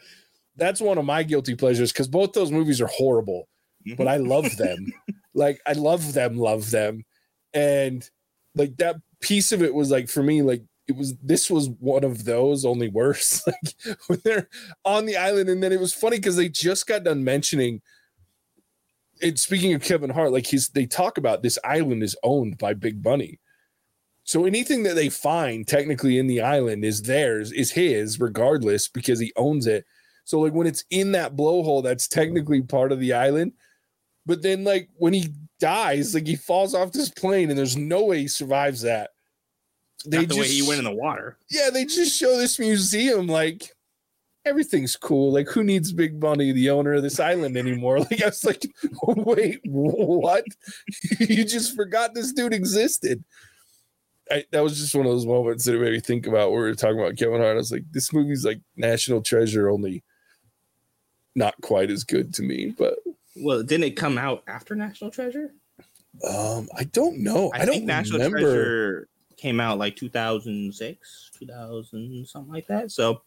That's 0.55 0.81
one 0.81 0.99
of 0.99 1.05
my 1.05 1.25
guilty 1.25 1.57
pleasures 1.57 1.93
because 1.93 2.07
both 2.07 2.33
those 2.33 2.53
movies 2.53 2.81
are 2.81 2.87
horrible, 2.87 3.49
mm-hmm. 3.85 3.97
but 3.97 4.07
I 4.07 4.19
love 4.19 4.57
them. 4.57 4.93
like 5.35 5.61
I 5.67 5.73
love 5.73 6.13
them, 6.13 6.39
love 6.39 6.71
them. 6.71 7.03
And 7.53 8.09
like 8.55 8.77
that 8.77 8.95
piece 9.21 9.51
of 9.51 9.65
it 9.65 9.75
was 9.75 9.91
like 9.91 10.09
for 10.09 10.23
me, 10.23 10.43
like 10.43 10.63
it 10.87 10.95
was 10.95 11.17
this 11.17 11.51
was 11.51 11.71
one 11.81 12.05
of 12.05 12.25
those 12.25 12.65
only 12.65 12.87
worse. 12.87 13.45
like 13.49 13.97
when 14.07 14.21
they're 14.25 14.49
on 14.85 15.07
the 15.07 15.17
island, 15.17 15.51
and 15.51 15.61
then 15.61 15.73
it 15.73 15.81
was 15.81 15.93
funny 15.93 16.19
because 16.19 16.37
they 16.37 16.49
just 16.49 16.87
got 16.87 17.03
done 17.03 17.25
mentioning 17.25 17.83
it 19.21 19.41
speaking 19.41 19.75
of 19.75 19.83
Kevin 19.83 20.11
Hart, 20.11 20.31
like 20.31 20.47
he's 20.47 20.69
they 20.69 20.87
talk 20.87 21.19
about 21.19 21.43
this 21.43 21.59
island 21.65 22.05
is 22.05 22.17
owned 22.23 22.59
by 22.59 22.75
Big 22.75 23.03
Bunny. 23.03 23.41
So 24.25 24.47
anything 24.47 24.83
that 24.85 24.95
they 24.95 25.11
find 25.11 25.66
technically 25.66 26.19
in 26.19 26.26
the 26.26 26.40
island 26.40 26.85
is 26.85 27.02
theirs, 27.02 27.52
is 27.52 27.71
his, 27.71 28.19
regardless, 28.19 28.88
because 28.88 29.21
he 29.21 29.33
owns 29.37 29.66
it. 29.66 29.85
So 30.25 30.40
like 30.40 30.54
when 30.54 30.66
it's 30.66 30.85
in 30.90 31.12
that 31.12 31.37
blowhole, 31.37 31.83
that's 31.83 32.09
technically 32.09 32.62
part 32.62 32.90
of 32.90 33.00
the 33.00 33.12
island. 33.12 33.52
But 34.25 34.43
then 34.43 34.64
like 34.64 34.88
when 34.97 35.12
he 35.12 35.35
dies, 35.61 36.14
like 36.14 36.26
he 36.26 36.37
falls 36.37 36.75
off 36.75 36.93
this 36.93 37.11
plane 37.11 37.50
and 37.50 37.59
there's 37.59 37.76
no 37.76 38.04
way 38.04 38.21
he 38.21 38.28
survives 38.28 38.83
that. 38.83 39.11
They 40.07 40.25
the 40.25 40.37
way 40.37 40.49
he 40.49 40.66
went 40.66 40.78
in 40.78 40.85
the 40.85 40.93
water. 40.95 41.38
yeah, 41.50 41.71
they 41.71 41.85
just 41.85 42.19
show 42.19 42.37
this 42.37 42.59
museum 42.59 43.26
like 43.26 43.71
everything's 44.45 44.97
cool. 44.97 45.33
Like, 45.33 45.49
who 45.49 45.62
needs 45.64 45.93
Big 45.93 46.21
Bunny, 46.21 46.52
the 46.52 46.71
owner 46.71 46.95
of 46.95 47.02
this 47.02 47.21
island, 47.21 47.57
anymore? 47.57 47.99
Like, 48.11 48.23
I 48.23 48.26
was 48.26 48.45
like, 48.45 48.66
wait, 49.02 49.61
what? 49.64 50.45
you 51.21 51.45
just 51.45 51.75
forgot 51.75 52.14
this 52.14 52.33
dude 52.33 52.52
existed. 52.52 53.25
I, 54.31 54.45
that 54.52 54.62
was 54.62 54.78
just 54.78 54.95
one 54.95 55.07
of 55.07 55.12
those 55.12 55.26
moments 55.26 55.64
that 55.64 55.75
it 55.75 55.81
made 55.81 55.93
me 55.93 56.00
think 56.00 56.26
about 56.26 56.50
where 56.50 56.62
we 56.62 56.69
were 56.69 56.75
talking 56.75 56.99
about 56.99 57.16
Kevin 57.16 57.40
Hart. 57.40 57.52
I 57.52 57.54
was 57.54 57.73
like, 57.73 57.85
this 57.93 58.12
movie's 58.12 58.45
like 58.45 58.61
National 58.76 59.21
Treasure, 59.21 59.71
only 59.71 60.02
not 61.35 61.54
quite 61.61 61.90
as 61.90 62.04
good 62.04 62.33
to 62.35 62.43
me. 62.43 62.75
But 62.76 62.95
Well, 63.37 63.62
didn't 63.62 63.85
it 63.85 63.97
come 63.97 64.16
out 64.16 64.43
after 64.47 64.75
National 64.75 65.11
Treasure? 65.11 65.52
um, 66.26 66.69
I 66.76 66.85
don't 66.85 67.19
know. 67.19 67.50
I, 67.54 67.62
I, 67.62 67.64
don't 67.64 67.75
think 67.76 67.87
National 67.87 68.19
remember. 68.19 68.38
Treasure 68.38 69.09
came 69.37 69.61
out 69.61 69.78
like 69.78 69.97
2006, 69.97 71.31
2000, 71.38 72.26
something 72.26 72.52
like 72.52 72.66
that. 72.69 72.90
So 72.93 73.23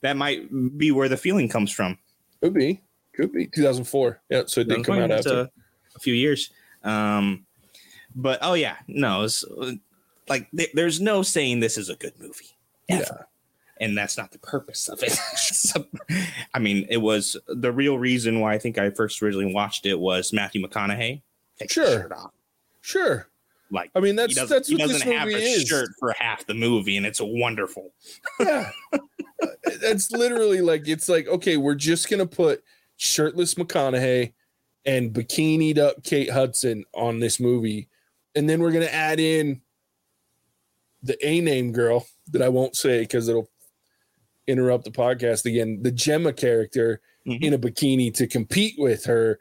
that 0.00 0.16
might 0.16 0.48
be 0.78 0.90
where 0.90 1.08
the 1.08 1.16
feeling 1.16 1.48
comes 1.48 1.70
from. 1.70 1.98
Could 2.42 2.54
be, 2.54 2.80
could 3.14 3.32
be 3.32 3.46
2004. 3.46 4.20
Yeah, 4.30 4.42
so 4.46 4.62
it 4.62 4.68
did 4.68 4.84
come 4.84 4.98
out 4.98 5.10
after. 5.10 5.40
a, 5.42 5.50
a 5.96 5.98
few 6.00 6.14
years. 6.14 6.50
Um, 6.82 7.46
but 8.14 8.38
oh 8.42 8.54
yeah, 8.54 8.76
no, 8.86 9.22
it's 9.22 9.44
like 10.28 10.50
th- 10.56 10.70
there's 10.74 11.00
no 11.00 11.22
saying 11.22 11.60
this 11.60 11.76
is 11.78 11.88
a 11.88 11.96
good 11.96 12.12
movie. 12.20 12.56
ever. 12.88 13.26
And 13.80 13.98
that's 13.98 14.16
not 14.16 14.30
the 14.30 14.38
purpose 14.38 14.88
of 14.88 15.02
it. 15.02 15.12
So, 15.36 15.84
I 16.54 16.58
mean, 16.58 16.86
it 16.90 16.98
was 16.98 17.36
the 17.48 17.72
real 17.72 17.98
reason 17.98 18.38
why 18.40 18.54
I 18.54 18.58
think 18.58 18.78
I 18.78 18.90
first 18.90 19.20
originally 19.22 19.52
watched 19.52 19.84
it 19.86 19.98
was 19.98 20.32
Matthew 20.32 20.64
McConaughey. 20.64 21.22
Sure. 21.68 22.08
Sure. 22.80 23.28
Like 23.70 23.90
I 23.94 24.00
mean, 24.00 24.14
that's 24.14 24.34
that's 24.48 24.68
he 24.68 24.76
what 24.76 24.88
this 24.88 24.98
doesn't 25.00 25.12
have 25.12 25.26
movie 25.26 25.40
a 25.42 25.46
is. 25.46 25.66
shirt 25.66 25.88
for 25.98 26.14
half 26.18 26.46
the 26.46 26.54
movie, 26.54 26.96
and 26.96 27.04
it's 27.06 27.20
wonderful. 27.20 27.92
Yeah. 28.40 28.70
Uh, 28.92 28.98
that's 29.80 30.12
literally 30.12 30.60
like 30.60 30.86
it's 30.86 31.08
like, 31.08 31.26
okay, 31.26 31.56
we're 31.56 31.74
just 31.74 32.08
gonna 32.08 32.26
put 32.26 32.62
shirtless 32.96 33.54
McConaughey 33.54 34.32
and 34.86 35.12
bikinied 35.12 35.78
up 35.78 36.02
Kate 36.04 36.30
Hudson 36.30 36.84
on 36.94 37.18
this 37.20 37.40
movie, 37.40 37.88
and 38.34 38.48
then 38.48 38.60
we're 38.60 38.72
gonna 38.72 38.86
add 38.86 39.18
in 39.18 39.60
the 41.04 41.16
A 41.26 41.40
name 41.40 41.70
girl 41.70 42.06
that 42.32 42.42
I 42.42 42.48
won't 42.48 42.74
say 42.76 43.00
because 43.02 43.28
it'll 43.28 43.48
interrupt 44.48 44.84
the 44.84 44.90
podcast 44.90 45.44
again. 45.46 45.82
The 45.82 45.92
Gemma 45.92 46.32
character 46.32 47.00
Mhm. 47.26 47.42
in 47.42 47.54
a 47.54 47.58
bikini 47.58 48.12
to 48.14 48.26
compete 48.26 48.74
with 48.78 49.04
her. 49.04 49.38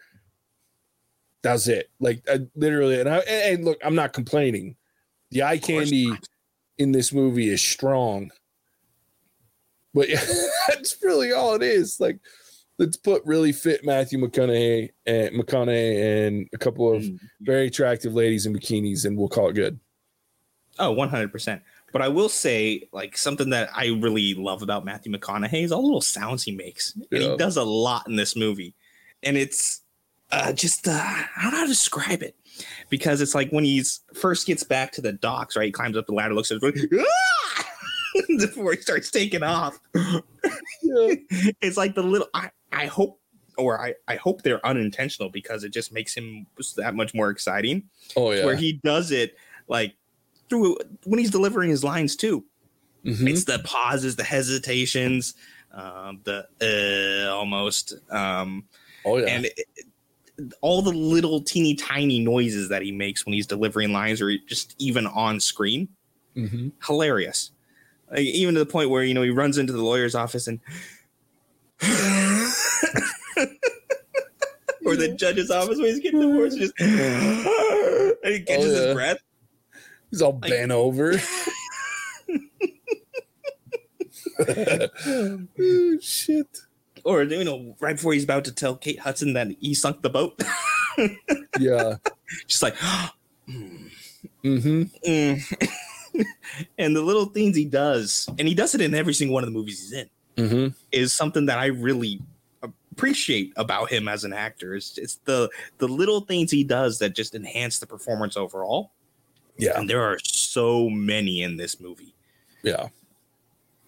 That's 1.41 1.67
it. 1.67 1.89
Like 1.99 2.21
I, 2.29 2.41
literally, 2.55 2.99
and 2.99 3.09
I 3.09 3.17
and 3.19 3.65
look, 3.65 3.77
I'm 3.83 3.95
not 3.95 4.13
complaining. 4.13 4.75
The 5.31 5.43
eye 5.43 5.57
candy 5.57 6.05
not. 6.07 6.27
in 6.77 6.91
this 6.93 7.11
movie 7.11 7.49
is 7.49 7.61
strong. 7.61 8.31
But 9.93 10.09
yeah, 10.09 10.23
that's 10.69 10.95
really 11.03 11.31
all 11.33 11.55
it 11.55 11.63
is. 11.63 11.99
Like, 11.99 12.19
let's 12.79 12.95
put 12.97 13.23
really 13.25 13.51
fit 13.51 13.83
Matthew 13.85 14.19
McConaughey 14.19 14.89
and 15.05 15.35
McConaughey 15.35 16.27
and 16.27 16.49
a 16.53 16.57
couple 16.57 16.93
of 16.93 17.03
Mm. 17.03 17.19
very 17.41 17.67
attractive 17.67 18.13
ladies 18.13 18.45
in 18.45 18.53
bikinis, 18.53 19.05
and 19.05 19.17
we'll 19.17 19.27
call 19.29 19.49
it 19.49 19.53
good. 19.53 19.79
Oh, 20.79 20.93
100%. 20.95 21.61
But 21.91 22.01
I 22.01 22.07
will 22.07 22.29
say, 22.29 22.89
like, 22.91 23.17
something 23.17 23.51
that 23.51 23.69
I 23.75 23.87
really 23.87 24.33
love 24.33 24.63
about 24.63 24.83
Matthew 24.83 25.11
McConaughey 25.11 25.63
is 25.63 25.71
all 25.71 25.81
the 25.81 25.87
little 25.87 26.01
sounds 26.01 26.43
he 26.43 26.51
makes. 26.51 26.93
And 27.11 27.21
he 27.21 27.37
does 27.37 27.57
a 27.57 27.63
lot 27.63 28.07
in 28.07 28.15
this 28.15 28.35
movie. 28.35 28.73
And 29.21 29.37
it's 29.37 29.81
uh, 30.31 30.51
just, 30.53 30.87
uh, 30.87 30.91
I 30.91 31.27
don't 31.43 31.51
know 31.51 31.57
how 31.57 31.63
to 31.63 31.69
describe 31.69 32.23
it. 32.23 32.35
Because 32.89 33.21
it's 33.21 33.35
like 33.35 33.51
when 33.51 33.63
he's 33.63 34.01
first 34.13 34.47
gets 34.47 34.63
back 34.63 34.91
to 34.93 35.01
the 35.01 35.13
docks, 35.13 35.55
right? 35.55 35.65
He 35.65 35.71
climbs 35.71 35.97
up 35.97 36.07
the 36.07 36.13
ladder, 36.13 36.33
looks 36.33 36.51
at 36.51 36.61
his 36.61 36.87
ah! 36.99 37.65
before 38.39 38.73
he 38.73 38.81
starts 38.81 39.11
taking 39.11 39.43
off. 39.43 39.79
Yeah. 39.93 40.19
It's 41.61 41.77
like 41.77 41.95
the 41.95 42.03
little, 42.03 42.27
I, 42.33 42.49
I 42.71 42.85
hope, 42.85 43.19
or 43.57 43.79
I, 43.79 43.93
I 44.07 44.15
hope 44.15 44.41
they're 44.41 44.65
unintentional 44.65 45.29
because 45.29 45.63
it 45.63 45.69
just 45.69 45.91
makes 45.93 46.13
him 46.13 46.45
that 46.77 46.95
much 46.95 47.13
more 47.13 47.29
exciting 47.29 47.83
Oh 48.15 48.31
yeah. 48.31 48.45
where 48.45 48.55
he 48.55 48.73
does 48.83 49.11
it 49.11 49.35
like 49.67 49.95
through 50.53 50.77
when 51.05 51.17
he's 51.19 51.31
delivering 51.31 51.69
his 51.71 51.83
lines 51.83 52.15
too. 52.15 52.45
Mhm. 53.03 53.27
It's 53.29 53.43
the 53.45 53.59
pauses, 53.63 54.15
the 54.15 54.23
hesitations, 54.23 55.33
um, 55.73 56.21
the 56.23 56.47
uh, 56.61 57.33
almost, 57.35 57.95
um, 58.11 58.65
oh 59.05 59.17
yeah. 59.17 59.25
and 59.27 59.45
it, 59.45 59.67
all 60.61 60.81
the 60.81 60.91
little 60.91 61.41
teeny 61.41 61.73
tiny 61.75 62.19
noises 62.19 62.69
that 62.69 62.81
he 62.81 62.91
makes 62.91 63.25
when 63.25 63.33
he's 63.33 63.47
delivering 63.47 63.91
lines 63.91 64.21
or 64.21 64.35
just 64.47 64.75
even 64.79 65.05
on 65.07 65.39
screen. 65.39 65.87
Mhm. 66.35 66.71
Hilarious. 66.85 67.51
Like, 68.11 68.21
even 68.21 68.53
to 68.55 68.59
the 68.59 68.65
point 68.65 68.89
where 68.91 69.03
you 69.03 69.13
know 69.15 69.23
he 69.23 69.31
runs 69.31 69.57
into 69.57 69.73
the 69.73 69.81
lawyer's 69.83 70.13
office 70.15 70.47
and. 70.47 70.59
or 74.85 74.95
the 74.95 75.09
judge's 75.17 75.49
office 75.49 75.77
where 75.77 75.87
he's 75.87 75.99
getting 75.99 76.21
divorced, 76.21 76.57
just 76.57 76.73
and 76.79 76.93
he 78.23 78.41
catches 78.41 78.65
Oh, 78.67 78.71
yeah. 78.81 78.85
his 78.87 78.93
breath. 78.93 79.17
He's 80.13 80.21
all 80.21 80.37
Like- 80.39 80.51
bent 80.51 80.71
over. 80.71 81.15
oh, 84.39 85.97
shit. 86.01 86.59
or 87.03 87.23
you 87.23 87.43
know, 87.43 87.75
right 87.79 87.95
before 87.95 88.13
he's 88.13 88.23
about 88.23 88.45
to 88.45 88.51
tell 88.51 88.75
Kate 88.75 88.99
Hudson 88.99 89.33
that 89.33 89.47
he 89.59 89.73
sunk 89.73 90.01
the 90.03 90.09
boat, 90.11 90.39
Yeah. 91.59 91.95
just 92.47 92.61
like, 92.63 92.75
Mm-hmm. 94.43 94.83
mm. 95.07 95.67
and 96.77 96.95
the 96.95 97.01
little 97.01 97.25
things 97.25 97.55
he 97.55 97.65
does, 97.65 98.27
and 98.37 98.47
he 98.47 98.53
does 98.53 98.75
it 98.75 98.81
in 98.81 98.93
every 98.93 99.13
single 99.13 99.33
one 99.33 99.43
of 99.43 99.47
the 99.47 99.57
movies 99.57 99.79
he's 99.81 99.93
in, 99.93 100.09
Mm-hmm. 100.37 100.67
is 100.91 101.13
something 101.13 101.45
that 101.47 101.57
I 101.59 101.67
really 101.67 102.19
appreciate 102.91 103.53
about 103.55 103.89
him 103.91 104.07
as 104.07 104.23
an 104.23 104.33
actor. 104.33 104.75
It's, 104.75 104.97
it's 104.97 105.15
the 105.25 105.49
the 105.79 105.87
little 105.87 106.21
things 106.21 106.51
he 106.51 106.63
does 106.63 106.99
that 106.99 107.15
just 107.15 107.35
enhance 107.35 107.79
the 107.79 107.87
performance 107.87 108.35
overall. 108.37 108.91
Yeah. 109.57 109.79
And 109.79 109.89
there 109.89 110.01
are 110.01 110.17
so 110.23 110.89
many 110.89 111.41
in 111.43 111.57
this 111.57 111.79
movie 111.79 112.13
Yeah. 112.63 112.87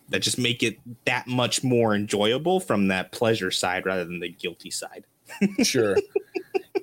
that 0.09 0.19
just 0.19 0.37
make 0.37 0.61
it 0.63 0.77
that 1.05 1.27
much 1.27 1.63
more 1.63 1.95
enjoyable 1.95 2.59
from 2.59 2.87
that 2.89 3.11
pleasure 3.11 3.51
side 3.51 3.85
rather 3.85 4.05
than 4.05 4.19
the 4.19 4.29
guilty 4.29 4.71
side. 4.71 5.05
Sure. 5.63 5.97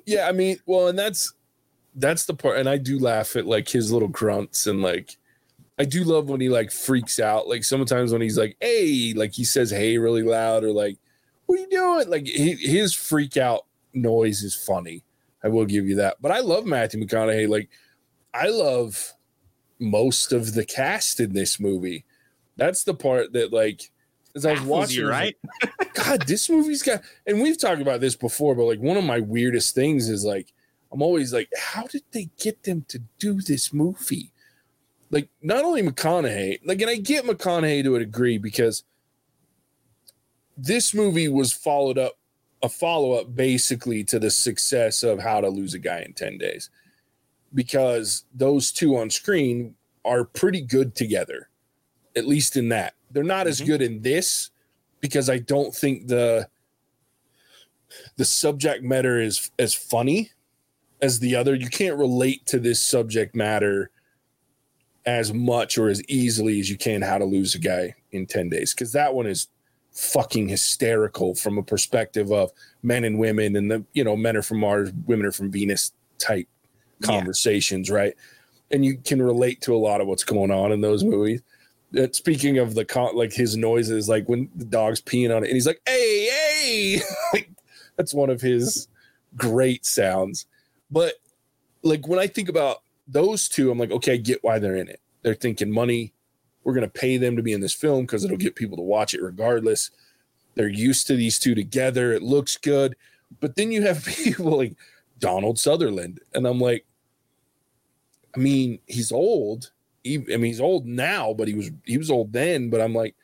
yeah, 0.05 0.27
I 0.27 0.31
mean, 0.33 0.57
well, 0.65 0.87
and 0.89 0.99
that's 0.99 1.33
that's 1.95 2.25
the 2.25 2.33
part 2.33 2.57
and 2.57 2.67
I 2.67 2.77
do 2.77 2.97
laugh 2.99 3.35
at 3.35 3.45
like 3.45 3.69
his 3.69 3.91
little 3.91 4.07
grunts 4.07 4.65
and 4.67 4.81
like 4.81 5.17
I 5.79 5.85
do 5.85 6.03
love 6.03 6.27
when 6.29 6.41
he 6.41 6.49
like 6.49 6.71
freaks 6.71 7.19
out. 7.19 7.47
Like 7.47 7.63
sometimes 7.63 8.11
when 8.11 8.21
he's 8.21 8.37
like, 8.37 8.57
"Hey," 8.59 9.13
like 9.15 9.31
he 9.33 9.43
says 9.43 9.69
"hey" 9.71 9.97
really 9.97 10.21
loud 10.23 10.63
or 10.63 10.71
like, 10.71 10.97
"What 11.45 11.57
are 11.57 11.61
you 11.61 11.69
doing?" 11.69 12.09
Like 12.09 12.25
he, 12.27 12.53
his 12.55 12.93
freak 12.93 13.37
out 13.37 13.65
noise 13.93 14.43
is 14.43 14.55
funny. 14.55 15.03
I 15.43 15.47
will 15.49 15.65
give 15.65 15.87
you 15.87 15.95
that. 15.95 16.17
But 16.21 16.31
I 16.31 16.39
love 16.41 16.65
Matthew 16.65 17.03
McConaughey. 17.03 17.47
Like 17.47 17.69
I 18.33 18.47
love 18.47 19.13
most 19.79 20.33
of 20.33 20.53
the 20.53 20.65
cast 20.65 21.19
in 21.19 21.33
this 21.33 21.59
movie. 21.59 22.05
That's 22.57 22.83
the 22.83 22.93
part 22.93 23.33
that 23.33 23.51
like 23.53 23.91
as 24.35 24.45
I 24.45 24.53
was 24.53 24.61
watching, 24.61 25.01
you, 25.01 25.09
right? 25.09 25.35
like, 25.79 25.93
God, 25.93 26.23
this 26.23 26.49
movie's 26.49 26.81
got 26.81 27.01
and 27.27 27.41
we've 27.41 27.59
talked 27.59 27.81
about 27.81 28.01
this 28.01 28.15
before, 28.15 28.55
but 28.55 28.65
like 28.65 28.79
one 28.79 28.97
of 28.97 29.03
my 29.03 29.19
weirdest 29.19 29.75
things 29.75 30.09
is 30.09 30.25
like 30.25 30.51
I'm 30.91 31.01
always 31.01 31.33
like, 31.33 31.49
how 31.57 31.87
did 31.87 32.03
they 32.11 32.29
get 32.39 32.63
them 32.63 32.85
to 32.89 32.99
do 33.19 33.41
this 33.41 33.73
movie? 33.73 34.31
Like 35.11 35.29
not 35.41 35.63
only 35.63 35.83
McConaughey, 35.83 36.59
like 36.65 36.81
and 36.81 36.89
I 36.89 36.95
get 36.95 37.25
McConaughey 37.25 37.83
to 37.83 37.95
a 37.95 37.99
degree 37.99 38.37
because 38.37 38.83
this 40.57 40.93
movie 40.93 41.29
was 41.29 41.51
followed 41.51 41.97
up 41.97 42.17
a 42.61 42.69
follow-up 42.69 43.35
basically 43.35 44.03
to 44.05 44.19
the 44.19 44.31
success 44.31 45.03
of 45.03 45.19
how 45.19 45.41
to 45.41 45.49
lose 45.49 45.73
a 45.73 45.79
guy 45.79 45.99
in 45.99 46.13
10 46.13 46.37
days 46.37 46.69
because 47.53 48.25
those 48.33 48.71
two 48.71 48.95
on 48.97 49.09
screen 49.09 49.75
are 50.05 50.23
pretty 50.23 50.61
good 50.61 50.95
together 50.95 51.49
at 52.15 52.27
least 52.27 52.57
in 52.57 52.69
that 52.69 52.93
they're 53.11 53.23
not 53.23 53.47
as 53.47 53.61
Mhm. 53.61 53.65
good 53.65 53.81
in 53.81 54.01
this 54.01 54.49
because 54.99 55.29
i 55.29 55.37
don't 55.37 55.73
think 55.75 56.07
the 56.07 56.47
the 58.15 58.25
subject 58.25 58.83
matter 58.83 59.19
is 59.19 59.51
as 59.59 59.73
funny 59.73 60.31
as 61.01 61.19
the 61.19 61.35
other 61.35 61.53
you 61.55 61.69
can't 61.69 61.97
relate 61.97 62.45
to 62.47 62.59
this 62.59 62.81
subject 62.81 63.35
matter 63.35 63.89
as 65.05 65.33
much 65.33 65.77
or 65.77 65.89
as 65.89 66.01
easily 66.07 66.59
as 66.59 66.69
you 66.69 66.77
can 66.77 67.01
how 67.01 67.17
to 67.17 67.25
lose 67.25 67.55
a 67.55 67.59
guy 67.59 67.93
in 68.11 68.25
10 68.25 68.49
days 68.49 68.73
because 68.73 68.91
that 68.93 69.13
one 69.13 69.27
is 69.27 69.47
fucking 69.91 70.47
hysterical 70.49 71.35
from 71.35 71.57
a 71.57 71.63
perspective 71.63 72.31
of 72.31 72.51
men 72.81 73.03
and 73.03 73.19
women 73.19 73.55
and 73.55 73.69
the 73.69 73.83
you 73.93 74.03
know 74.03 74.15
men 74.15 74.35
are 74.35 74.41
from 74.41 74.59
mars 74.59 74.91
women 75.05 75.25
are 75.25 75.31
from 75.31 75.51
venus 75.51 75.91
type 76.17 76.47
Yeah. 77.03 77.17
conversations 77.17 77.89
right? 77.89 78.15
And 78.71 78.83
you 78.83 78.97
can 78.97 79.21
relate 79.21 79.61
to 79.61 79.75
a 79.75 79.77
lot 79.77 80.01
of 80.01 80.07
what's 80.07 80.23
going 80.23 80.49
on 80.51 80.71
in 80.71 80.81
those 80.81 81.03
movies. 81.03 81.41
Speaking 82.11 82.57
of 82.57 82.73
the 82.73 82.85
con- 82.85 83.15
like 83.15 83.31
his 83.31 83.55
noises 83.55 84.09
like 84.09 84.27
when 84.27 84.49
the 84.55 84.65
dog's 84.65 84.99
peeing 85.01 85.35
on 85.35 85.43
it 85.43 85.47
and 85.47 85.53
he's 85.55 85.67
like 85.67 85.81
hey 85.85 86.25
hey! 86.25 87.01
Like 87.33 87.49
that's 87.97 88.13
one 88.13 88.29
of 88.31 88.41
his 88.41 88.87
great 89.35 89.85
sounds. 89.85 90.47
But 90.89 91.13
like 91.83 92.07
when 92.07 92.17
i 92.19 92.27
think 92.27 92.49
about 92.49 92.81
those 93.07 93.49
two 93.49 93.69
i'm 93.69 93.77
like 93.77 93.91
okay 93.91 94.13
i 94.13 94.17
get 94.17 94.43
why 94.43 94.57
they're 94.57 94.75
in 94.77 94.87
it. 94.87 95.01
They're 95.21 95.35
thinking 95.35 95.71
money. 95.71 96.13
We're 96.63 96.73
to 96.79 96.87
pay 96.87 97.17
them 97.17 97.35
to 97.35 97.43
be 97.43 97.53
in 97.53 97.61
this 97.61 97.73
film 97.73 98.05
because 98.05 98.23
it'll 98.23 98.37
get 98.37 98.55
people 98.55 98.77
to 98.77 98.83
watch 98.83 99.13
it 99.13 99.21
regardless. 99.21 99.91
They're 100.55 100.69
used 100.69 101.07
to 101.07 101.15
these 101.15 101.37
two 101.39 101.53
together. 101.55 102.13
It 102.13 102.23
looks 102.23 102.55
good. 102.57 102.95
But 103.39 103.55
then 103.55 103.71
you 103.71 103.81
have 103.81 104.05
people 104.23 104.57
like 104.57 104.75
donald 105.19 105.57
sutherland 105.57 106.19
and 106.33 106.45
i'm 106.45 106.59
like 106.59 106.85
i 108.35 108.39
mean 108.39 108.79
he's 108.87 109.11
old. 109.11 109.71
He, 110.03 110.15
i 110.15 110.37
mean 110.37 110.45
he's 110.45 110.61
old 110.61 110.85
now 110.85 111.33
but 111.33 111.47
he 111.47 111.53
was 111.53 111.71
he 111.85 111.97
was 111.97 112.11
old 112.11 112.33
then 112.33 112.69
but 112.69 112.81
i'm 112.81 112.93
like 112.93 113.15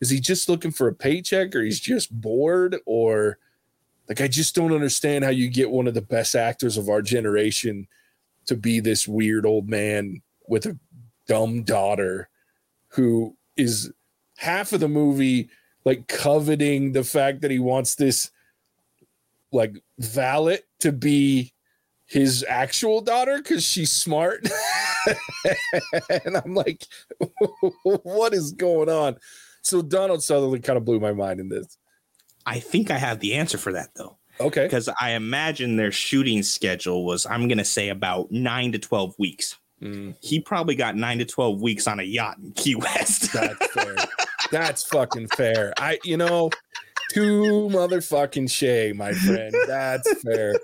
is 0.00 0.10
he 0.10 0.20
just 0.20 0.48
looking 0.48 0.70
for 0.70 0.86
a 0.86 0.94
paycheck 0.94 1.56
or 1.56 1.62
he's 1.62 1.80
just 1.80 2.12
bored? 2.20 2.76
Or 2.86 3.38
like 4.08 4.20
i 4.20 4.28
just 4.28 4.54
don't 4.54 4.72
understand 4.72 5.24
how 5.24 5.30
you 5.30 5.50
get 5.50 5.70
one 5.70 5.86
of 5.86 5.94
the 5.94 6.02
best 6.02 6.34
actors 6.34 6.76
of 6.76 6.88
our 6.88 7.02
generation 7.02 7.86
to 8.46 8.56
be 8.56 8.80
this 8.80 9.06
weird 9.06 9.44
old 9.44 9.68
man 9.68 10.22
with 10.46 10.66
a 10.66 10.78
dumb 11.26 11.62
daughter 11.62 12.28
who 12.88 13.36
is 13.56 13.92
half 14.38 14.72
of 14.72 14.80
the 14.80 14.88
movie 14.88 15.50
like 15.84 16.08
coveting 16.08 16.92
the 16.92 17.04
fact 17.04 17.42
that 17.42 17.50
he 17.50 17.58
wants 17.58 17.94
this 17.94 18.30
like 19.52 19.74
valet 19.98 20.60
to 20.78 20.92
be 20.92 21.52
his 22.08 22.44
actual 22.48 23.00
daughter 23.00 23.38
because 23.38 23.64
she's 23.64 23.90
smart. 23.92 24.48
And 26.24 26.36
i'm 26.36 26.54
like 26.54 26.84
what 27.82 28.34
is 28.34 28.52
going 28.52 28.88
on? 28.88 29.16
So 29.62 29.80
donald 29.82 30.22
sutherland 30.22 30.64
kind 30.64 30.76
of 30.76 30.84
blew 30.84 31.00
my 31.00 31.12
mind 31.12 31.40
in 31.40 31.48
this. 31.48 31.78
I 32.44 32.60
think 32.60 32.90
I 32.90 32.98
have 32.98 33.20
the 33.20 33.34
answer 33.34 33.58
for 33.58 33.72
that 33.72 33.90
though. 33.94 34.16
okay. 34.40 34.64
Because 34.64 34.88
I 35.00 35.10
imagine 35.12 35.76
their 35.76 35.92
shooting 35.92 36.42
schedule 36.42 37.04
was, 37.06 37.26
I'm 37.26 37.46
gonna 37.48 37.64
say 37.64 37.88
about 37.90 38.30
nine 38.30 38.72
to 38.72 38.78
twelve 38.78 39.14
weeks. 39.18 39.56
Mm, 39.82 40.16
He 40.20 40.40
probably 40.40 40.74
got 40.74 40.96
nine 40.96 41.18
to 41.18 41.24
twelve 41.24 41.60
weeks 41.62 41.86
on 41.86 42.00
a 42.00 42.04
yacht 42.04 42.38
in 42.38 42.52
Key 42.52 42.74
West. 42.74 43.32
that's 43.32 43.66
fair. 43.72 43.94
That's 44.50 44.82
fucking 44.84 45.28
fair. 45.28 45.72
I 45.78 45.98
you 46.04 46.16
know 46.16 46.50
too 47.12 47.68
motherfucking 47.72 48.50
shay 48.50 48.92
my 48.94 49.12
friend. 49.12 49.54
That's 49.66 50.22
fair 50.22 50.54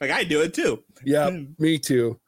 like 0.00 0.10
I 0.10 0.24
do 0.24 0.42
it 0.42 0.54
too. 0.54 0.82
Yeah, 1.04 1.30
me 1.58 1.78
too 1.78 2.18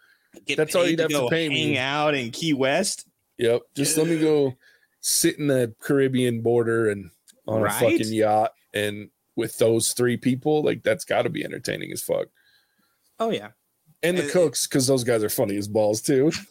Get 0.46 0.56
That's 0.56 0.74
all 0.74 0.86
you'd 0.86 1.00
have 1.00 1.08
to 1.08 1.14
go 1.14 1.28
pay 1.28 1.48
me. 1.48 1.74
Hang 1.74 1.78
out 1.78 2.14
in 2.14 2.30
Key 2.30 2.52
West. 2.52 3.08
Yep. 3.38 3.62
Just 3.74 3.96
let 3.96 4.06
me 4.06 4.18
go 4.20 4.54
sit 5.00 5.38
in 5.38 5.46
the 5.48 5.74
Caribbean 5.80 6.42
border 6.42 6.90
and 6.90 7.10
on 7.46 7.62
Right? 7.62 7.74
a 7.74 7.78
fucking 7.98 8.12
yacht 8.12 8.52
and 8.74 9.10
with 9.36 9.56
those 9.58 9.92
three 9.92 10.16
people, 10.16 10.62
like 10.62 10.82
that's 10.82 11.04
got 11.04 11.22
to 11.22 11.30
be 11.30 11.44
entertaining 11.44 11.92
as 11.92 12.02
fuck. 12.02 12.26
Oh 13.18 13.30
yeah. 13.30 13.50
And 14.02 14.16
the 14.18 14.26
Uh, 14.28 14.32
cooks, 14.32 14.66
because 14.66 14.86
those 14.86 15.02
guys 15.04 15.24
are 15.24 15.28
funny 15.28 15.56
as 15.56 15.68
balls 15.68 16.00
too. 16.02 16.30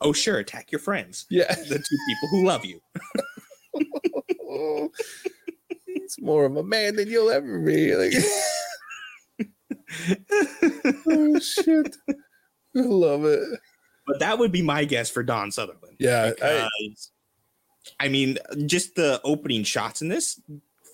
Oh 0.00 0.12
sure, 0.12 0.38
attack 0.38 0.70
your 0.72 0.78
friends. 0.78 1.26
Yeah. 1.30 1.52
The 1.68 1.78
two 1.78 1.98
people 2.06 2.28
who 2.30 2.44
love 2.46 2.64
you. 2.64 2.80
He's 5.86 6.16
more 6.20 6.44
of 6.44 6.56
a 6.56 6.62
man 6.62 6.96
than 6.96 7.08
you'll 7.08 7.30
ever 7.30 7.58
be. 7.58 7.94
Like, 7.94 8.12
oh 11.06 11.38
shit! 11.38 11.96
I 12.08 12.80
love 12.80 13.24
it. 13.24 13.40
But 14.06 14.20
that 14.20 14.38
would 14.38 14.52
be 14.52 14.62
my 14.62 14.84
guess 14.84 15.10
for 15.10 15.22
Don 15.22 15.50
Sutherland. 15.50 15.96
Yeah, 15.98 16.30
because, 16.30 17.10
I, 17.98 18.06
I 18.06 18.08
mean, 18.08 18.38
just 18.66 18.96
the 18.96 19.20
opening 19.24 19.64
shots 19.64 20.02
in 20.02 20.08
this 20.08 20.40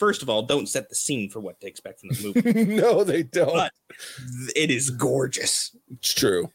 first 0.01 0.23
of 0.23 0.31
all, 0.31 0.43
don't 0.43 0.69
set 0.69 0.89
the 0.89 0.95
scene 0.97 1.29
for 1.29 1.39
what 1.39 1.61
to 1.61 1.69
expect 1.69 2.01
from 2.01 2.09
the 2.09 2.43
movie. 2.43 2.65
no, 2.75 3.05
they 3.05 3.23
don't. 3.23 3.53
But 3.53 3.73
it 4.57 4.71
is 4.73 4.91
gorgeous. 4.91 5.77
It's 5.93 6.13
true. 6.13 6.51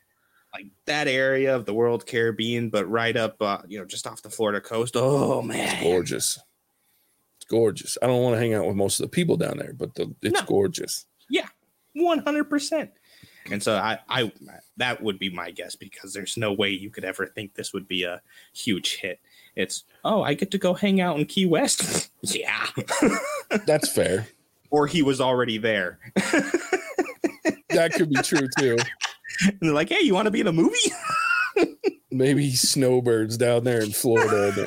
Like 0.53 0.65
that 0.86 1.08
area 1.08 1.55
of 1.55 1.65
the 1.65 1.73
world 1.73 2.05
Caribbean, 2.05 2.69
but 2.69 2.89
right 2.89 3.15
up, 3.15 3.41
uh, 3.41 3.60
you 3.67 3.77
know, 3.77 3.86
just 3.86 4.08
off 4.08 4.21
the 4.21 4.29
Florida 4.29 4.60
coast. 4.60 4.95
Oh 4.97 5.41
man, 5.41 5.75
it's 5.75 5.84
gorgeous. 5.84 6.39
It's 7.38 7.45
gorgeous. 7.45 7.97
I 8.01 8.08
don't 8.08 8.23
want 8.23 8.36
to 8.36 8.39
hang 8.39 8.53
out 8.53 8.65
with 8.65 8.75
most 8.75 8.99
of 8.99 9.05
the 9.05 9.10
people 9.10 9.38
down 9.38 9.58
there, 9.58 9.73
but 9.73 9.93
the, 9.95 10.13
it's 10.21 10.41
no. 10.41 10.45
gorgeous. 10.45 11.05
Yeah, 11.29 11.47
100%. 11.95 12.89
And 13.51 13.62
so 13.62 13.75
I, 13.75 13.99
I 14.10 14.31
that 14.77 15.01
would 15.03 15.19
be 15.19 15.29
my 15.29 15.51
guess 15.51 15.75
because 15.75 16.13
there's 16.13 16.36
no 16.36 16.51
way 16.51 16.71
you 16.71 16.89
could 16.89 17.05
ever 17.05 17.27
think 17.27 17.53
this 17.53 17.73
would 17.73 17.88
be 17.88 18.03
a 18.03 18.21
huge 18.53 18.97
hit. 18.97 19.19
It's 19.55 19.84
oh, 20.03 20.23
I 20.23 20.34
get 20.34 20.51
to 20.51 20.58
go 20.58 20.73
hang 20.73 20.99
out 20.99 21.19
in 21.19 21.25
Key 21.25 21.45
West. 21.45 22.12
yeah, 22.21 22.65
that's 23.67 23.91
fair. 23.91 24.27
Or 24.71 24.88
he 24.88 25.03
was 25.03 25.21
already 25.21 25.58
there. 25.58 25.99
that 26.15 27.93
could 27.93 28.10
be 28.10 28.15
true 28.15 28.47
too. 28.58 28.77
And 29.41 29.58
they're 29.62 29.73
like, 29.73 29.89
hey, 29.89 30.01
you 30.01 30.13
want 30.13 30.25
to 30.25 30.31
be 30.31 30.41
in 30.41 30.47
a 30.47 30.53
movie? 30.53 30.91
Maybe 32.12 32.51
snowbirds 32.51 33.38
down 33.38 33.63
there 33.63 33.81
in 33.81 33.91
Florida. 33.91 34.65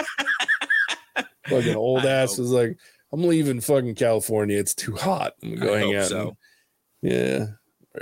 fucking 1.49 1.75
old 1.75 2.07
I 2.07 2.11
ass 2.11 2.37
hope. 2.37 2.45
is 2.45 2.51
like, 2.51 2.79
I'm 3.13 3.25
leaving 3.25 3.61
fucking 3.61 3.97
California. 3.97 4.59
It's 4.59 4.75
too 4.75 4.95
hot. 4.95 5.35
I'm 5.43 5.57
gonna 5.57 5.67
go 5.67 5.75
I 5.75 5.79
hang 5.79 5.97
out. 5.97 6.07
So 6.07 6.37
yeah. 7.03 7.47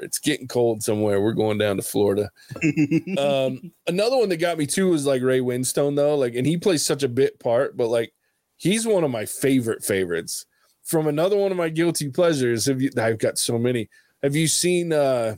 It's 0.02 0.18
getting 0.18 0.48
cold 0.48 0.82
somewhere. 0.82 1.20
We're 1.20 1.32
going 1.32 1.58
down 1.58 1.76
to 1.76 1.82
Florida. 1.82 2.30
Um, 3.18 3.72
another 3.86 4.16
one 4.18 4.28
that 4.28 4.36
got 4.38 4.58
me 4.58 4.66
too 4.66 4.90
was 4.90 5.06
like 5.06 5.22
Ray 5.22 5.40
Winstone 5.40 5.96
though. 5.96 6.16
Like, 6.16 6.34
and 6.34 6.46
he 6.46 6.56
plays 6.56 6.84
such 6.84 7.02
a 7.02 7.08
bit 7.08 7.38
part, 7.40 7.76
but 7.76 7.88
like 7.88 8.12
he's 8.56 8.86
one 8.86 9.04
of 9.04 9.10
my 9.10 9.24
favorite 9.24 9.84
favorites. 9.84 10.44
From 10.84 11.06
another 11.06 11.36
one 11.36 11.50
of 11.50 11.56
my 11.56 11.68
guilty 11.68 12.10
pleasures. 12.10 12.66
Have 12.66 12.80
you 12.80 12.90
I've 12.98 13.18
got 13.18 13.38
so 13.38 13.58
many. 13.58 13.88
Have 14.22 14.36
you 14.36 14.48
seen 14.48 14.92
uh 14.92 15.36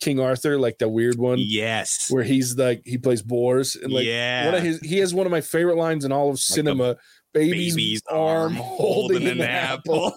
King 0.00 0.20
Arthur, 0.20 0.58
like 0.58 0.78
the 0.78 0.88
weird 0.88 1.18
one? 1.18 1.38
yes. 1.38 2.10
where 2.10 2.24
he's 2.24 2.56
like 2.56 2.82
he 2.84 2.98
plays 2.98 3.22
Bors 3.22 3.76
and 3.76 3.92
like 3.92 4.04
yeah. 4.04 4.46
one 4.46 4.54
of 4.54 4.62
his 4.62 4.80
he 4.80 4.98
has 4.98 5.14
one 5.14 5.26
of 5.26 5.32
my 5.32 5.40
favorite 5.40 5.76
lines 5.76 6.04
in 6.04 6.12
all 6.12 6.30
of 6.30 6.38
cinema 6.38 6.96
baby's, 7.32 7.74
baby's 7.74 8.02
arm 8.10 8.54
holding, 8.56 9.26
an, 9.26 9.40
apple, 9.40 10.12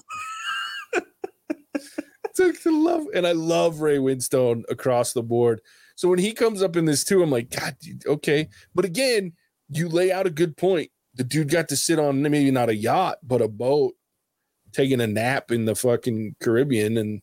love, 2.65 3.05
and 3.13 3.27
I 3.27 3.31
love 3.33 3.81
Ray 3.81 3.97
Winstone 3.97 4.63
across 4.69 5.13
the 5.13 5.23
board. 5.23 5.61
So 5.95 6.07
when 6.07 6.19
he 6.19 6.31
comes 6.33 6.63
up 6.63 6.75
in 6.75 6.85
this 6.85 7.03
too, 7.03 7.21
I'm 7.21 7.31
like, 7.31 7.49
God, 7.49 7.75
okay. 8.05 8.49
But 8.73 8.85
again, 8.85 9.33
you 9.69 9.89
lay 9.89 10.11
out 10.11 10.27
a 10.27 10.31
good 10.31 10.57
point. 10.57 10.91
The 11.15 11.23
dude 11.23 11.49
got 11.49 11.69
to 11.69 11.75
sit 11.75 11.99
on 11.99 12.21
maybe 12.21 12.51
not 12.51 12.69
a 12.69 12.75
yacht, 12.75 13.17
but 13.23 13.41
a 13.41 13.47
boat, 13.47 13.93
taking 14.71 15.01
a 15.01 15.07
nap 15.07 15.51
in 15.51 15.65
the 15.65 15.75
fucking 15.75 16.35
Caribbean 16.39 16.97
and 16.97 17.21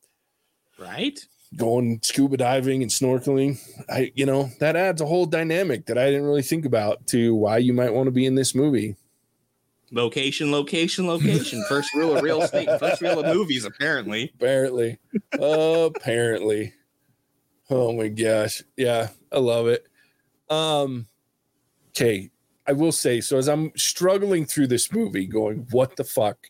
Right? 0.79 1.19
going 1.55 2.01
scuba 2.03 2.37
diving 2.37 2.83
and 2.83 2.91
snorkeling. 2.91 3.59
I, 3.89 4.13
you 4.15 4.27
know, 4.27 4.51
that 4.61 4.77
adds 4.77 5.01
a 5.01 5.07
whole 5.07 5.27
dynamic 5.27 5.87
that 5.87 5.99
I 5.99 6.07
didn't 6.07 6.25
really 6.27 6.43
think 6.43 6.65
about 6.65 7.07
to 7.09 7.35
why 7.35 7.59
you 7.59 7.73
might 7.73 7.93
want 7.93 8.07
to 8.07 8.13
be 8.13 8.27
in 8.27 8.35
this 8.35 8.55
movie. 8.55 8.97
Location, 9.93 10.51
location, 10.51 11.07
location. 11.07 11.65
First 11.69 11.95
rule 11.95 12.17
of 12.17 12.23
real 12.23 12.43
estate, 12.43 12.69
first 12.81 13.01
rule 13.01 13.21
of 13.21 13.27
movies, 13.27 13.65
apparently. 13.65 14.33
Apparently. 14.35 14.99
Apparently. 15.33 16.73
Oh 17.71 17.93
my 17.93 18.09
gosh. 18.09 18.63
Yeah, 18.77 19.09
I 19.31 19.39
love 19.39 19.69
it. 19.69 19.87
Um 20.51 21.07
okay, 21.91 22.31
I 22.67 22.73
will 22.73 22.93
say 22.93 23.21
so 23.21 23.39
as 23.39 23.49
I'm 23.49 23.73
struggling 23.77 24.45
through 24.45 24.69
this 24.69 24.93
movie 24.93 25.27
going 25.27 25.67
what 25.71 25.97
the 25.97 26.05
fuck? 26.05 26.49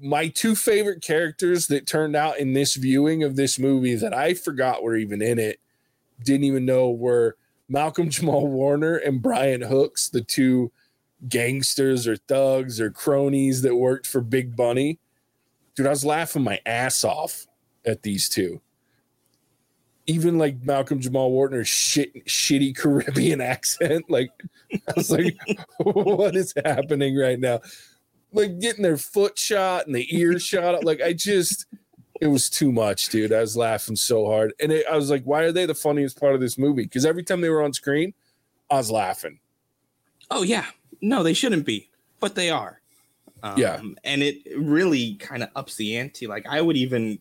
My 0.00 0.28
two 0.28 0.54
favorite 0.54 1.02
characters 1.02 1.66
that 1.68 1.86
turned 1.86 2.14
out 2.14 2.38
in 2.38 2.52
this 2.52 2.74
viewing 2.74 3.22
of 3.24 3.36
this 3.36 3.58
movie 3.58 3.94
that 3.96 4.14
I 4.14 4.34
forgot 4.34 4.82
were 4.82 4.96
even 4.96 5.22
in 5.22 5.38
it, 5.38 5.60
didn't 6.22 6.44
even 6.44 6.64
know 6.64 6.90
were 6.90 7.36
Malcolm 7.68 8.10
Jamal 8.10 8.46
Warner 8.46 8.96
and 8.96 9.22
Brian 9.22 9.62
Hooks, 9.62 10.08
the 10.08 10.20
two 10.20 10.70
gangsters 11.28 12.06
or 12.06 12.16
thugs 12.16 12.80
or 12.80 12.90
cronies 12.90 13.62
that 13.62 13.76
worked 13.76 14.06
for 14.06 14.20
Big 14.20 14.56
Bunny. 14.56 14.98
Dude, 15.74 15.86
I 15.86 15.90
was 15.90 16.04
laughing 16.04 16.44
my 16.44 16.60
ass 16.66 17.04
off 17.04 17.46
at 17.84 18.02
these 18.02 18.28
two. 18.28 18.60
Even 20.06 20.38
like 20.38 20.62
Malcolm 20.62 21.00
Jamal 21.00 21.30
Warner's 21.30 21.68
shit, 21.68 22.26
shitty 22.26 22.76
Caribbean 22.76 23.40
accent. 23.40 24.04
Like, 24.10 24.30
I 24.72 24.92
was 24.96 25.10
like, 25.10 25.36
what 25.78 26.36
is 26.36 26.52
happening 26.64 27.16
right 27.16 27.40
now? 27.40 27.60
Like 28.32 28.58
getting 28.60 28.82
their 28.82 28.98
foot 28.98 29.38
shot 29.38 29.86
and 29.86 29.94
the 29.94 30.06
ear 30.16 30.38
shot. 30.38 30.84
Like, 30.84 31.00
I 31.00 31.14
just, 31.14 31.66
it 32.20 32.26
was 32.26 32.50
too 32.50 32.70
much, 32.70 33.08
dude. 33.08 33.32
I 33.32 33.40
was 33.40 33.56
laughing 33.56 33.96
so 33.96 34.26
hard. 34.26 34.52
And 34.60 34.72
it, 34.72 34.86
I 34.90 34.96
was 34.96 35.10
like, 35.10 35.24
why 35.24 35.42
are 35.42 35.52
they 35.52 35.66
the 35.66 35.74
funniest 35.74 36.20
part 36.20 36.34
of 36.34 36.40
this 36.40 36.58
movie? 36.58 36.82
Because 36.82 37.06
every 37.06 37.22
time 37.22 37.40
they 37.40 37.48
were 37.48 37.62
on 37.62 37.72
screen, 37.72 38.12
I 38.70 38.76
was 38.76 38.90
laughing. 38.90 39.40
Oh 40.30 40.42
yeah. 40.42 40.66
No, 41.08 41.22
they 41.22 41.34
shouldn't 41.34 41.66
be, 41.66 41.90
but 42.20 42.34
they 42.34 42.50
are. 42.50 42.80
Um, 43.42 43.58
Yeah. 43.58 43.80
And 44.04 44.22
it 44.22 44.38
really 44.56 45.14
kind 45.16 45.42
of 45.42 45.50
ups 45.54 45.76
the 45.76 45.96
ante. 45.96 46.26
Like 46.26 46.46
I 46.48 46.60
would 46.60 46.76
even 46.76 47.18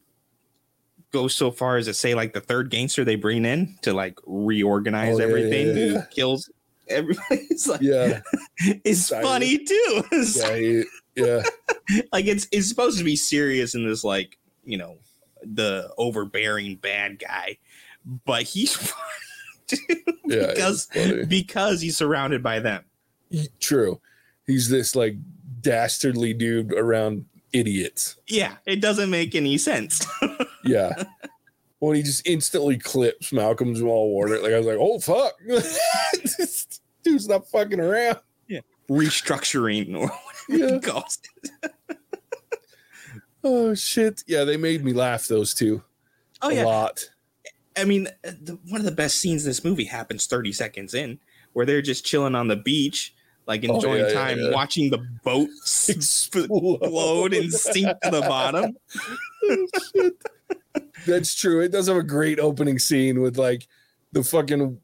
go 1.12 1.28
so 1.28 1.52
far 1.52 1.78
as 1.78 1.86
to 1.86 1.93
say 1.93 2.15
like 2.15 2.34
the 2.34 2.41
third 2.41 2.69
gangster 2.69 3.04
they 3.06 3.15
bring 3.15 3.46
in 3.46 3.76
to 3.84 3.93
like 3.93 4.17
reorganize 4.26 5.15
Oh, 5.15 5.19
yeah, 5.19 5.26
everything 5.26 5.67
yeah, 5.67 5.74
who 5.74 5.93
yeah. 5.93 6.06
kills 6.12 6.50
everybody. 6.88 7.24
It's 7.52 7.67
like 7.67 7.82
Yeah. 7.82 8.22
it's 8.84 9.08
Silent. 9.08 9.28
funny 9.28 9.58
too. 9.65 10.04
Yeah. 10.36 10.56
he- 10.56 10.84
yeah. 11.15 11.43
like 12.12 12.26
it's 12.26 12.48
it's 12.52 12.67
supposed 12.69 12.98
to 12.98 13.04
be 13.04 13.15
serious 13.15 13.76
in 13.76 13.86
this 13.88 14.04
like 14.04 14.38
you 14.65 14.78
know 14.78 14.98
the 15.43 15.91
overbearing 15.98 16.78
bad 16.78 17.19
guy, 17.19 17.58
but 18.26 18.43
he's 18.43 18.74
funny 18.76 19.02
too, 19.67 19.78
Yeah. 20.26 20.48
because 20.48 20.88
because 21.28 21.82
he's 21.82 21.98
surrounded 21.98 22.41
by 22.41 22.60
them. 22.60 22.84
He- 23.34 23.50
True. 23.60 24.00
He's 24.48 24.69
this 24.69 24.96
like 24.96 25.15
dastardly 25.62 26.34
dude 26.34 26.72
around 26.74 27.26
idiots. 27.52 28.17
Yeah, 28.28 28.56
it 28.65 28.80
doesn't 28.82 29.10
make 29.10 29.36
any 29.36 29.58
sense. 29.58 30.06
Yeah. 30.65 30.93
when 31.80 31.98
he 31.98 32.04
just 32.04 32.26
instantly 32.26 32.78
clips 32.78 33.34
Malcolm 33.34 33.76
Jamal 33.76 34.08
Warner, 34.08 34.39
like 34.39 34.54
I 34.54 34.58
was 34.60 34.65
like, 34.65 34.78
oh 34.80 34.98
fuck, 35.00 35.34
This 36.38 36.80
dude's 37.04 37.28
not 37.28 37.50
fucking 37.50 37.82
around. 37.82 38.19
Yeah, 38.48 38.62
Restructuring 38.89 39.93
or 39.93 40.08
whatever 40.08 40.72
Yeah. 40.74 40.76
he 40.76 40.80
calls 40.80 41.19
it. 41.63 41.72
Oh 43.43 43.74
shit. 43.74 44.24
Yeah, 44.26 44.46
they 44.46 44.56
made 44.56 44.86
me 44.86 44.93
laugh. 44.93 45.28
Those 45.28 45.54
two 45.54 45.84
Oh 46.41 46.50
a 46.50 46.54
yeah, 46.56 46.63
lot. 46.65 47.10
I 47.76 47.84
mean, 47.84 48.08
the, 48.22 48.58
one 48.69 48.80
of 48.80 48.86
the 48.86 48.91
best 48.91 49.19
scenes 49.19 49.43
in 49.43 49.50
this 49.50 49.63
movie 49.65 49.84
happens 49.86 50.28
30 50.28 50.54
seconds 50.54 50.93
in, 50.93 51.19
where 51.54 51.65
they're 51.65 51.82
just 51.82 52.06
chilling 52.06 52.36
on 52.36 52.48
the 52.48 52.56
beach, 52.56 53.13
like 53.46 53.66
Oh, 53.68 53.76
enjoying 53.76 54.02
yeah, 54.02 54.08
yeah, 54.08 54.14
time, 54.14 54.40
yeah. 54.40 54.52
watching 54.52 54.90
the 54.90 55.00
boat 55.24 55.50
explode 55.90 57.34
and 57.34 57.52
sink 57.52 57.88
to 58.04 58.12
the 58.12 58.22
bottom. 58.22 58.78
Oh, 59.46 60.10
That's 61.06 61.36
true. 61.36 61.60
It 61.60 61.72
does 61.74 61.88
have 61.88 61.98
a 61.98 62.04
great 62.04 62.40
opening 62.40 62.80
scene 62.80 63.22
with 63.22 63.38
like 63.38 63.68
the 64.14 64.24
fucking 64.24 64.80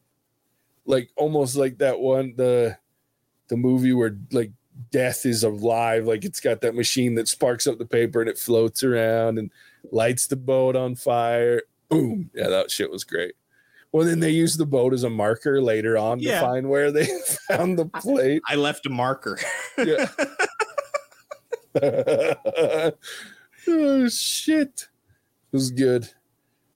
like 0.85 1.09
almost 1.15 1.55
like 1.55 1.77
that 1.77 1.99
one 1.99 2.33
the 2.35 2.77
the 3.47 3.55
movie 3.55 3.93
where 3.93 4.17
like 4.31 4.51
death 4.91 5.25
is 5.25 5.43
alive 5.43 6.05
like 6.05 6.25
it's 6.25 6.39
got 6.39 6.61
that 6.61 6.75
machine 6.75 7.15
that 7.15 7.27
sparks 7.27 7.67
up 7.67 7.77
the 7.77 7.85
paper 7.85 8.21
and 8.21 8.29
it 8.29 8.37
floats 8.37 8.83
around 8.83 9.37
and 9.39 9.49
lights 9.91 10.27
the 10.27 10.35
boat 10.35 10.75
on 10.75 10.95
fire. 10.95 11.61
Boom. 11.89 12.29
Yeah, 12.33 12.49
that 12.49 12.69
shit 12.69 12.91
was 12.91 13.03
great. 13.03 13.33
Well, 13.91 14.05
then 14.05 14.19
they 14.19 14.29
use 14.29 14.55
the 14.55 14.65
boat 14.67 14.93
as 14.93 15.03
a 15.03 15.09
marker 15.09 15.61
later 15.61 15.97
on 15.97 16.19
Yeah. 16.19 16.39
to 16.41 16.45
find 16.45 16.69
where 16.69 16.91
they 16.91 17.07
found 17.47 17.77
the 17.79 17.85
plate. 17.85 18.41
I 18.47 18.55
left 18.55 18.85
a 18.85 18.89
marker. 18.89 19.39
Yeah. 19.77 20.07
oh 23.67 24.07
shit. 24.09 24.87
It 25.51 25.55
was 25.55 25.71
good. 25.71 26.09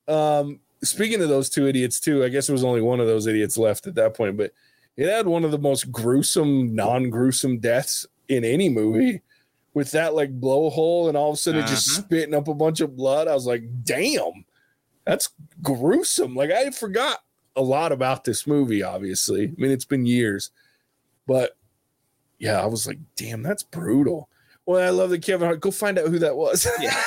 Um 0.08 0.60
speaking 0.84 1.22
of 1.22 1.30
those 1.30 1.50
two 1.50 1.68
idiots 1.68 2.00
too, 2.00 2.24
I 2.24 2.30
guess 2.30 2.48
there 2.48 2.54
was 2.54 2.64
only 2.64 2.82
one 2.82 3.00
of 3.00 3.08
those 3.08 3.28
idiots 3.28 3.58
left 3.58 3.88
at 3.88 3.96
that 3.96 4.16
point, 4.16 4.38
but 4.38 4.52
it 4.98 5.08
had 5.10 5.26
one 5.28 5.44
of 5.44 5.52
the 5.52 5.58
most 5.60 5.92
gruesome, 5.92 6.76
non-gruesome 6.76 7.60
deaths 7.60 8.06
in 8.30 8.44
any 8.44 8.70
movie 8.70 9.22
with 9.74 9.92
that 9.92 10.14
like 10.14 10.40
blowhole 10.40 11.08
and 11.08 11.18
all 11.18 11.30
of 11.30 11.34
a 11.36 11.38
sudden 11.38 11.62
it 11.64 11.68
just 11.68 11.90
Uh-huh. 11.98 12.04
spitting 12.06 12.36
up 12.36 12.48
a 12.48 12.54
bunch 12.54 12.80
of 12.82 12.96
blood. 12.96 13.28
I 13.28 13.34
was 13.34 13.46
like, 13.48 13.64
damn, 13.84 14.46
that's 15.06 15.30
gruesome. 15.62 16.36
Like 16.36 16.52
I 16.52 16.72
forgot 16.72 17.20
a 17.56 17.62
lot 17.62 17.92
about 17.92 18.24
this 18.24 18.48
movie, 18.48 18.84
obviously. 18.84 19.46
I 19.46 19.54
mean, 19.58 19.72
it's 19.72 19.86
been 19.86 20.06
years, 20.06 20.52
but 21.28 21.58
yeah, 22.40 22.62
I 22.62 22.66
was 22.66 22.88
like, 22.88 23.00
damn, 23.16 23.44
that's 23.44 23.64
brutal. 23.64 24.30
Well, 24.66 24.86
I 24.86 24.90
love 24.90 25.10
the 25.10 25.20
Kevin 25.20 25.48
Hart. 25.48 25.62
Go 25.62 25.72
find 25.72 26.00
out 26.00 26.08
who 26.08 26.20
that 26.20 26.36
was. 26.36 26.68
Yeah. 26.82 26.98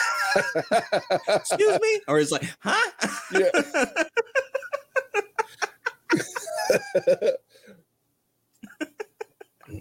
Excuse 1.28 1.80
me? 1.80 2.00
Or 2.08 2.18
it's 2.18 2.30
like, 2.30 2.44
huh? 2.60 2.90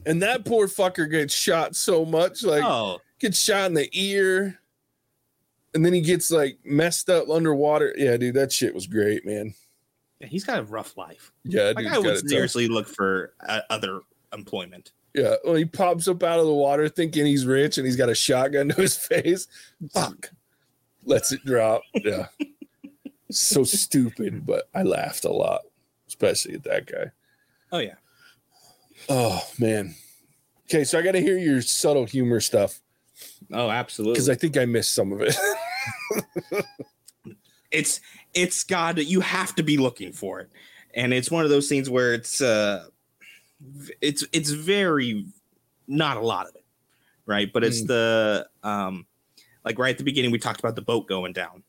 and 0.05 0.21
that 0.21 0.45
poor 0.45 0.67
fucker 0.67 1.11
gets 1.11 1.33
shot 1.33 1.75
so 1.75 2.05
much, 2.05 2.41
like 2.43 2.63
oh, 2.63 3.01
gets 3.19 3.37
shot 3.37 3.65
in 3.65 3.73
the 3.73 3.89
ear, 3.91 4.57
and 5.75 5.85
then 5.85 5.93
he 5.93 6.01
gets 6.01 6.31
like 6.31 6.57
messed 6.65 7.09
up 7.09 7.29
underwater. 7.29 7.93
Yeah, 7.97 8.17
dude, 8.17 8.33
that 8.35 8.51
shit 8.51 8.73
was 8.73 8.87
great, 8.87 9.25
man. 9.25 9.53
yeah, 10.19 10.27
he's 10.27 10.43
got 10.43 10.59
a 10.59 10.63
rough 10.63 10.97
life. 10.97 11.31
Yeah, 11.43 11.73
Like 11.75 11.85
I 11.87 11.99
would 11.99 12.27
seriously 12.27 12.67
look 12.67 12.87
for 12.87 13.33
uh, 13.47 13.61
other 13.69 13.99
employment. 14.33 14.91
Yeah, 15.13 15.35
well, 15.45 15.55
he 15.55 15.63
pops 15.65 16.07
up 16.07 16.23
out 16.23 16.39
of 16.39 16.45
the 16.45 16.53
water 16.53 16.89
thinking 16.89 17.25
he's 17.25 17.45
rich, 17.45 17.77
and 17.77 17.85
he's 17.85 17.95
got 17.95 18.09
a 18.09 18.15
shotgun 18.15 18.69
to 18.69 18.75
his 18.81 18.97
face. 19.07 19.47
Fuck, 19.93 20.31
lets 21.05 21.31
it 21.31 21.45
drop. 21.45 21.83
Yeah, 21.93 22.27
so 23.31 23.63
stupid, 23.63 24.45
but 24.45 24.67
I 24.73 24.83
laughed 24.83 25.23
a 25.25 25.31
lot, 25.31 25.61
especially 26.07 26.55
at 26.55 26.63
that 26.63 26.85
guy. 26.87 27.11
Oh 27.71 27.79
yeah. 27.79 27.95
Oh 29.09 29.41
man. 29.59 29.95
Okay, 30.69 30.83
so 30.83 30.97
I 30.97 31.01
got 31.03 31.11
to 31.11 31.21
hear 31.21 31.37
your 31.37 31.61
subtle 31.61 32.05
humor 32.05 32.39
stuff 32.39 32.81
Oh, 33.53 33.69
absolutely. 33.69 34.13
because 34.13 34.29
I 34.29 34.35
think 34.35 34.57
I 34.57 34.65
missed 34.65 34.93
some 34.95 35.11
of 35.13 35.21
it. 35.21 35.35
it's 37.71 37.99
it's 38.33 38.63
got 38.63 38.97
you 39.05 39.21
have 39.21 39.55
to 39.55 39.63
be 39.63 39.77
looking 39.77 40.11
for 40.11 40.39
it. 40.39 40.49
And 40.93 41.13
it's 41.13 41.29
one 41.29 41.43
of 41.43 41.49
those 41.49 41.67
things 41.67 41.89
where 41.89 42.13
it's 42.13 42.41
uh 42.41 42.85
it's 44.01 44.23
it's 44.31 44.49
very 44.51 45.25
not 45.87 46.17
a 46.17 46.21
lot 46.21 46.47
of 46.47 46.55
it 46.55 46.61
right? 47.27 47.51
But 47.51 47.63
it's 47.63 47.81
Mm. 47.81 47.87
the 47.87 48.47
um 48.63 49.05
like 49.63 49.79
right 49.79 49.89
at 49.91 49.97
the 49.97 50.03
beginning 50.03 50.31
we 50.31 50.37
talked 50.39 50.59
about 50.59 50.75
the 50.75 50.81
boat 50.81 51.07
going 51.07 51.33
down 51.33 51.63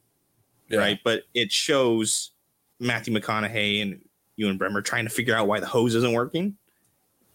Yeah. 0.69 0.79
right? 0.79 0.99
But 1.03 1.23
it 1.35 1.51
shows 1.53 2.33
matthew 2.79 3.15
mcconaughey 3.15 3.81
and 3.81 4.03
ewen 4.37 4.59
bremner 4.59 4.83
trying 4.83 5.05
to 5.05 5.11
figure 5.11 5.35
out 5.35 5.47
why 5.49 5.61
the 5.61 5.67
hose 5.67 5.95
isn't 5.95 6.13
working. 6.13 6.57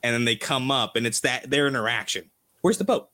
And 0.03 0.13
then 0.13 0.25
they 0.25 0.35
come 0.35 0.69
up 0.71 0.95
and 0.95 1.05
it's 1.07 1.21
that 1.21 1.49
their 1.49 1.67
interaction. 1.67 2.29
Where's 2.61 2.77
the 2.77 2.83
boat? 2.83 3.09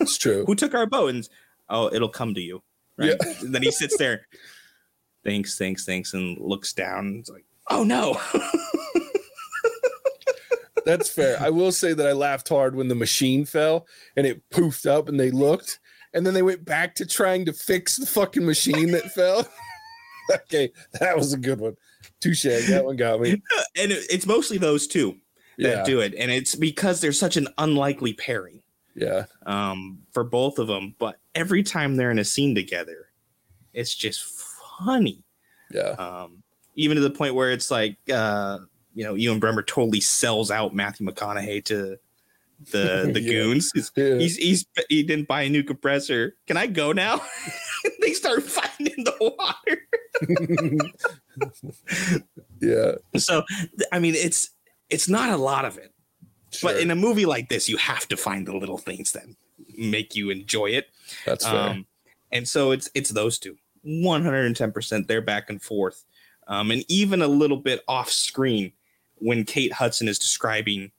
It's 0.00 0.18
true. 0.18 0.44
who 0.46 0.54
took 0.54 0.74
our 0.74 0.86
boat? 0.86 1.14
And 1.14 1.28
oh 1.68 1.92
it'll 1.92 2.08
come 2.08 2.34
to 2.34 2.40
you 2.40 2.62
right 2.96 3.16
and 3.40 3.54
then 3.54 3.62
he 3.62 3.70
sits 3.70 3.96
there 3.98 4.26
thanks 5.24 5.58
thanks 5.58 5.84
thanks 5.84 6.14
and 6.14 6.38
looks 6.38 6.72
down 6.72 7.16
it's 7.18 7.30
like 7.30 7.44
oh 7.70 7.84
no 7.84 8.18
That's 10.84 11.08
fair. 11.08 11.40
I 11.40 11.50
will 11.50 11.72
say 11.72 11.94
that 11.94 12.06
I 12.06 12.12
laughed 12.12 12.48
hard 12.48 12.76
when 12.76 12.88
the 12.88 12.94
machine 12.94 13.44
fell 13.44 13.86
and 14.16 14.26
it 14.26 14.42
poofed 14.50 14.86
up 14.86 15.08
and 15.08 15.18
they 15.18 15.30
looked 15.30 15.80
and 16.12 16.24
then 16.24 16.34
they 16.34 16.42
went 16.42 16.64
back 16.64 16.94
to 16.96 17.06
trying 17.06 17.44
to 17.46 17.52
fix 17.52 17.96
the 17.96 18.06
fucking 18.06 18.44
machine 18.44 18.92
that 18.92 19.12
fell. 19.12 19.46
okay, 20.34 20.70
that 21.00 21.16
was 21.16 21.32
a 21.32 21.38
good 21.38 21.60
one. 21.60 21.76
Touche. 22.20 22.44
That 22.44 22.84
one 22.84 22.96
got 22.96 23.20
me. 23.20 23.30
and 23.76 23.92
it's 23.92 24.26
mostly 24.26 24.58
those 24.58 24.86
two 24.86 25.16
that 25.58 25.78
Yeah, 25.78 25.84
do 25.84 26.00
it, 26.00 26.14
and 26.18 26.30
it's 26.30 26.54
because 26.54 27.00
they're 27.00 27.12
such 27.12 27.36
an 27.36 27.48
unlikely 27.58 28.12
pairing 28.12 28.62
yeah, 28.94 29.24
um, 29.46 29.98
for 30.12 30.24
both 30.24 30.58
of 30.58 30.66
them. 30.66 30.94
But 30.98 31.16
every 31.34 31.62
time 31.62 31.96
they're 31.96 32.10
in 32.10 32.18
a 32.18 32.24
scene 32.24 32.54
together, 32.54 33.08
it's 33.72 33.94
just 33.94 34.24
funny. 34.84 35.22
yeah. 35.70 35.90
Um, 35.98 36.42
even 36.76 36.96
to 36.96 37.02
the 37.02 37.10
point 37.10 37.34
where 37.36 37.52
it's 37.52 37.70
like, 37.70 37.96
uh, 38.12 38.58
you 38.94 39.04
know, 39.04 39.14
Ewen 39.14 39.38
Bremner 39.40 39.62
totally 39.62 40.00
sells 40.00 40.50
out 40.50 40.74
Matthew 40.74 41.06
McConaughey 41.06 41.64
to 41.66 41.96
the 42.72 43.10
the 43.12 43.20
Yeah. 43.20 43.30
goons. 43.32 43.70
He's, 43.74 43.92
Yeah. 43.96 44.18
he's 44.18 44.36
he's 44.36 44.66
he 44.88 45.02
didn't 45.04 45.28
buy 45.28 45.42
a 45.42 45.48
new 45.48 45.62
compressor. 45.62 46.36
Can 46.46 46.56
I 46.56 46.66
go 46.66 46.90
now? 46.92 47.20
they 48.00 48.12
start 48.12 48.42
fighting 48.42 48.88
in 48.96 49.04
the 49.04 49.34
water. 49.38 49.80
yeah, 52.60 52.92
So 53.18 53.42
I 53.92 53.98
mean, 53.98 54.14
it's 54.16 54.50
it's 54.90 55.08
not 55.08 55.30
a 55.30 55.36
lot 55.36 55.64
of 55.64 55.78
it, 55.78 55.92
but 56.62 56.78
in 56.78 56.90
a 56.90 56.94
movie 56.94 57.26
like 57.26 57.48
this, 57.48 57.68
you 57.68 57.76
have 57.76 58.06
to 58.08 58.16
find 58.16 58.46
the 58.46 58.56
little 58.56 58.78
things 58.78 59.12
that 59.12 59.24
make 59.76 60.14
you 60.14 60.30
enjoy 60.30 60.66
it. 60.66 60.88
that's 61.24 61.44
fair. 61.44 61.70
Um, 61.70 61.86
and 62.32 62.48
so 62.48 62.72
it's 62.72 62.90
it's 62.94 63.10
those 63.10 63.38
two, 63.38 63.56
one 63.82 64.22
hundred 64.22 64.46
and 64.46 64.56
ten 64.56 64.72
percent. 64.72 65.08
They're 65.08 65.20
back 65.20 65.50
and 65.50 65.62
forth, 65.62 66.04
um, 66.48 66.70
and 66.70 66.84
even 66.88 67.22
a 67.22 67.28
little 67.28 67.56
bit 67.56 67.82
off 67.88 68.10
screen 68.10 68.72
when 69.16 69.44
Kate 69.44 69.72
Hudson 69.72 70.08
is 70.08 70.18
describing 70.18 70.90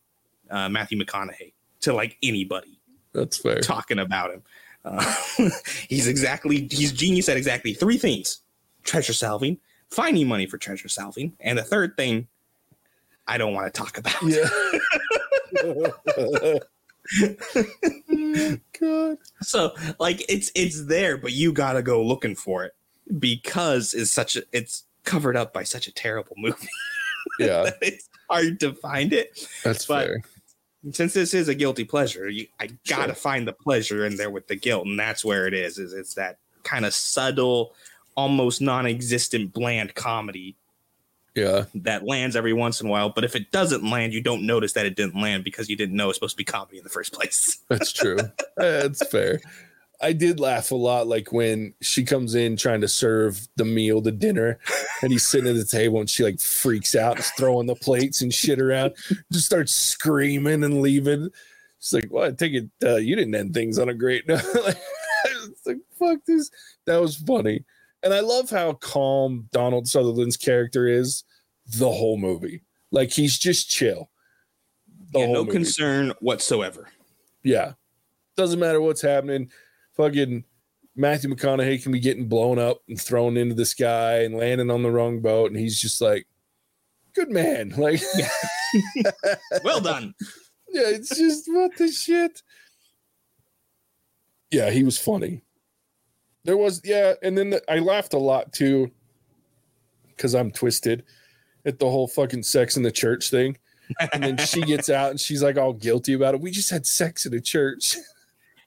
uh, 0.49 0.69
Matthew 0.69 0.97
McConaughey 0.97 1.53
to 1.81 1.93
like 1.93 2.17
anybody 2.23 2.79
that's 3.13 3.37
fair. 3.37 3.59
talking 3.59 3.99
about 3.99 4.31
him. 4.31 4.43
Uh, 4.83 5.15
he's 5.89 6.07
exactly 6.07 6.67
he's 6.71 6.91
genius 6.91 7.27
at 7.27 7.37
exactly 7.37 7.73
three 7.73 7.97
things: 7.97 8.39
treasure 8.83 9.13
salving, 9.13 9.57
finding 9.89 10.27
money 10.27 10.45
for 10.45 10.57
treasure 10.57 10.89
salving, 10.89 11.33
and 11.39 11.57
the 11.57 11.63
third 11.63 11.97
thing 11.97 12.27
I 13.27 13.37
don't 13.37 13.53
want 13.53 13.71
to 13.73 13.77
talk 13.77 13.97
about. 13.97 14.21
Yeah. 14.23 14.47
God. 18.79 19.17
So 19.41 19.73
like 19.99 20.25
it's 20.29 20.51
it's 20.55 20.85
there, 20.85 21.17
but 21.17 21.31
you 21.33 21.51
gotta 21.53 21.81
go 21.81 22.03
looking 22.03 22.35
for 22.35 22.63
it 22.63 22.73
because 23.19 23.93
it's 23.93 24.11
such 24.11 24.35
a 24.35 24.43
it's 24.51 24.83
covered 25.03 25.37
up 25.37 25.53
by 25.53 25.63
such 25.63 25.87
a 25.87 25.93
terrible 25.93 26.33
movie 26.37 26.67
Yeah, 27.39 27.69
it's 27.81 28.09
hard 28.29 28.59
to 28.61 28.73
find 28.73 29.13
it. 29.13 29.47
that's 29.63 29.85
But- 29.85 30.07
fair. 30.07 30.21
Since 30.91 31.13
this 31.15 31.33
is 31.33 31.47
a 31.49 31.55
guilty 31.55 31.83
pleasure, 31.83 32.29
you, 32.29 32.45
I 32.59 32.67
gotta 32.87 33.05
Sure. 33.07 33.15
find 33.15 33.47
the 33.47 33.53
pleasure 33.53 34.05
in 34.05 34.17
there 34.17 34.29
with 34.29 34.47
the 34.47 34.55
guilt, 34.55 34.85
and 34.85 34.99
that's 34.99 35.25
where 35.25 35.47
it 35.47 35.55
is. 35.55 35.79
Is 35.79 35.93
it's 35.93 36.13
that 36.13 36.37
kind 36.61 36.85
of 36.85 36.93
subtle, 36.93 37.73
almost 38.15 38.61
non-existent, 38.61 39.51
bland 39.51 39.95
comedy 39.95 40.55
Yeah, 41.35 41.65
that 41.75 42.05
lands 42.05 42.35
every 42.35 42.53
once 42.53 42.79
in 42.79 42.87
a 42.87 42.89
while. 42.89 43.09
But 43.09 43.25
if 43.25 43.35
it 43.35 43.51
doesn't 43.51 43.83
land, 43.83 44.13
you 44.13 44.21
don't 44.21 44.45
notice 44.45 44.73
that 44.73 44.85
it 44.85 44.95
didn't 44.95 45.21
land 45.21 45.43
because 45.43 45.69
you 45.69 45.75
didn't 45.75 45.95
know 45.95 46.09
it's 46.09 46.15
supposed 46.17 46.35
to 46.35 46.37
be 46.37 46.45
comedy 46.45 46.77
in 46.77 46.83
the 46.83 46.89
first 46.89 47.11
place. 47.11 47.59
that's 47.69 47.91
true. 47.91 48.17
that's 48.55 49.05
fair. 49.07 49.41
I 50.01 50.13
did 50.13 50.39
laugh 50.39 50.71
a 50.71 50.75
lot, 50.75 51.07
like 51.07 51.31
when 51.31 51.73
she 51.81 52.03
comes 52.03 52.35
in 52.35 52.57
trying 52.57 52.81
to 52.81 52.87
serve 52.87 53.47
the 53.55 53.65
meal, 53.65 54.01
the 54.01 54.11
dinner, 54.11 54.59
and 55.01 55.11
he's 55.11 55.27
sitting 55.27 55.49
at 55.49 55.55
the 55.55 55.65
table 55.65 55.99
and 55.99 56.09
she 56.09 56.23
like 56.23 56.39
freaks 56.39 56.95
out, 56.95 57.19
throwing 57.37 57.67
the 57.67 57.75
plates 57.75 58.21
and 58.21 58.33
shit 58.33 58.61
around, 58.61 58.93
just 59.31 59.45
starts 59.45 59.73
screaming 59.73 60.63
and 60.63 60.81
leaving. 60.81 61.29
She's 61.79 61.93
like, 61.93 62.07
"Well, 62.09 62.25
I 62.25 62.31
take 62.31 62.53
it 62.53 62.69
uh, 62.83 62.97
you 62.97 63.15
didn't 63.15 63.35
end 63.35 63.53
things 63.53 63.79
on 63.79 63.89
a 63.89 63.93
great 63.93 64.27
note." 64.27 64.43
like, 64.65 64.77
like, 65.65 65.77
fuck 65.97 66.19
this. 66.25 66.49
That 66.85 67.01
was 67.01 67.15
funny, 67.15 67.63
and 68.05 68.13
I 68.13 68.21
love 68.21 68.49
how 68.49 68.73
calm 68.73 69.49
Donald 69.51 69.87
Sutherland's 69.87 70.37
character 70.37 70.87
is 70.87 71.25
the 71.65 71.91
whole 71.91 72.17
movie. 72.17 72.61
Like 72.91 73.11
he's 73.11 73.37
just 73.37 73.69
chill. 73.69 74.09
The 75.11 75.19
Yeah, 75.19 75.25
no 75.27 75.43
movie. 75.43 75.51
concern 75.57 76.13
whatsoever. 76.21 76.87
Yeah. 77.43 77.73
Doesn't 78.37 78.59
matter 78.59 78.79
what's 78.79 79.01
happening. 79.01 79.51
Fucking 79.97 80.43
Matthew 80.95 81.29
McConaughey 81.29 81.81
can 81.83 81.91
be 81.91 81.99
getting 81.99 82.27
blown 82.29 82.59
up 82.59 82.77
and 82.87 82.99
thrown 83.01 83.35
into 83.37 83.55
the 83.55 83.65
sky 83.65 84.19
and 84.23 84.35
landing 84.37 84.69
on 84.71 84.83
the 84.83 84.91
wrong 84.91 85.19
boat. 85.21 85.51
And 85.51 85.59
he's 85.59 85.79
just 85.81 85.99
like, 86.01 86.25
good 87.13 87.29
man. 87.31 87.69
Like, 87.77 88.01
Well 89.63 89.81
done. 89.81 90.13
yeah, 90.69 90.83
it's 90.87 91.17
just 91.17 91.45
what 91.47 91.75
the 91.77 91.87
shit. 91.89 92.41
Yeah, 94.51 94.69
he 94.69 94.83
was 94.83 94.97
funny. 94.97 95.41
There 96.45 96.55
was, 96.57 96.81
yeah. 96.85 97.13
And 97.21 97.37
then 97.37 97.49
the, 97.49 97.61
I 97.71 97.79
laughed 97.79 98.13
a 98.13 98.17
lot 98.19 98.53
too 98.53 98.89
because 100.07 100.33
I'm 100.33 100.51
twisted 100.51 101.03
at 101.65 101.79
the 101.79 101.89
whole 101.89 102.07
fucking 102.07 102.43
sex 102.43 102.77
in 102.77 102.83
the 102.83 102.91
church 102.91 103.29
thing. 103.29 103.57
And 104.13 104.23
then 104.23 104.37
she 104.37 104.61
gets 104.65 104.89
out 104.89 105.11
and 105.11 105.19
she's 105.19 105.43
like 105.43 105.57
all 105.57 105.73
guilty 105.73 106.13
about 106.13 106.33
it. 106.35 106.41
We 106.41 106.51
just 106.51 106.69
had 106.69 106.85
sex 106.85 107.25
in 107.25 107.33
a 107.33 107.41
church. 107.41 107.97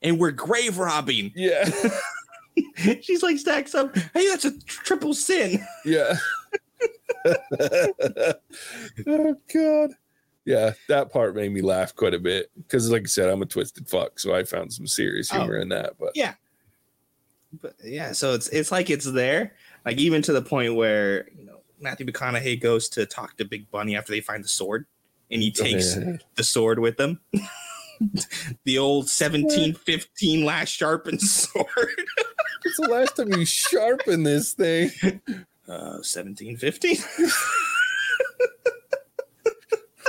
and 0.02 0.18
we're 0.18 0.30
grave 0.32 0.78
robbing. 0.78 1.32
Yeah. 1.34 1.68
She's 3.02 3.22
like 3.22 3.38
stacks 3.38 3.72
up. 3.74 3.96
Hey, 4.14 4.28
that's 4.28 4.44
a 4.44 4.58
triple 4.66 5.14
sin. 5.14 5.64
Yeah. 5.84 6.16
oh 9.06 9.34
god. 9.52 9.90
Yeah, 10.44 10.72
that 10.88 11.12
part 11.12 11.34
made 11.36 11.52
me 11.52 11.60
laugh 11.60 11.94
quite 11.94 12.14
a 12.14 12.18
bit 12.18 12.50
because, 12.56 12.90
like 12.90 13.02
I 13.02 13.06
said, 13.06 13.28
I'm 13.28 13.42
a 13.42 13.46
twisted 13.46 13.88
fuck, 13.88 14.18
so 14.18 14.34
I 14.34 14.44
found 14.44 14.72
some 14.72 14.86
serious 14.86 15.30
Oh. 15.32 15.38
humor 15.40 15.58
in 15.58 15.68
that. 15.68 15.94
But 16.00 16.12
But 17.52 17.74
yeah, 17.84 18.12
so 18.12 18.34
it's 18.34 18.48
it's 18.48 18.70
like 18.70 18.90
it's 18.90 19.10
there, 19.10 19.54
like 19.86 19.98
even 19.98 20.20
to 20.22 20.32
the 20.32 20.42
point 20.42 20.74
where 20.74 21.28
you 21.36 21.44
know 21.46 21.60
Matthew 21.80 22.06
McConaughey 22.06 22.60
goes 22.60 22.88
to 22.90 23.06
talk 23.06 23.36
to 23.38 23.44
Big 23.44 23.70
Bunny 23.70 23.96
after 23.96 24.12
they 24.12 24.20
find 24.20 24.44
the 24.44 24.48
sword, 24.48 24.86
and 25.30 25.40
he 25.42 25.50
takes 25.50 25.94
the 26.34 26.44
sword 26.44 26.78
with 26.78 26.96
them. 26.98 27.20
the 28.64 28.78
old 28.78 29.04
1715 29.06 30.44
last 30.44 30.68
sharpened 30.70 31.20
sword. 31.22 31.66
It's 32.64 32.76
the 32.76 32.88
last 32.88 33.16
time 33.16 33.32
you 33.32 33.44
sharpened 33.44 34.26
this 34.26 34.52
thing? 34.52 34.90
Uh, 35.68 36.00
1715. 36.00 36.96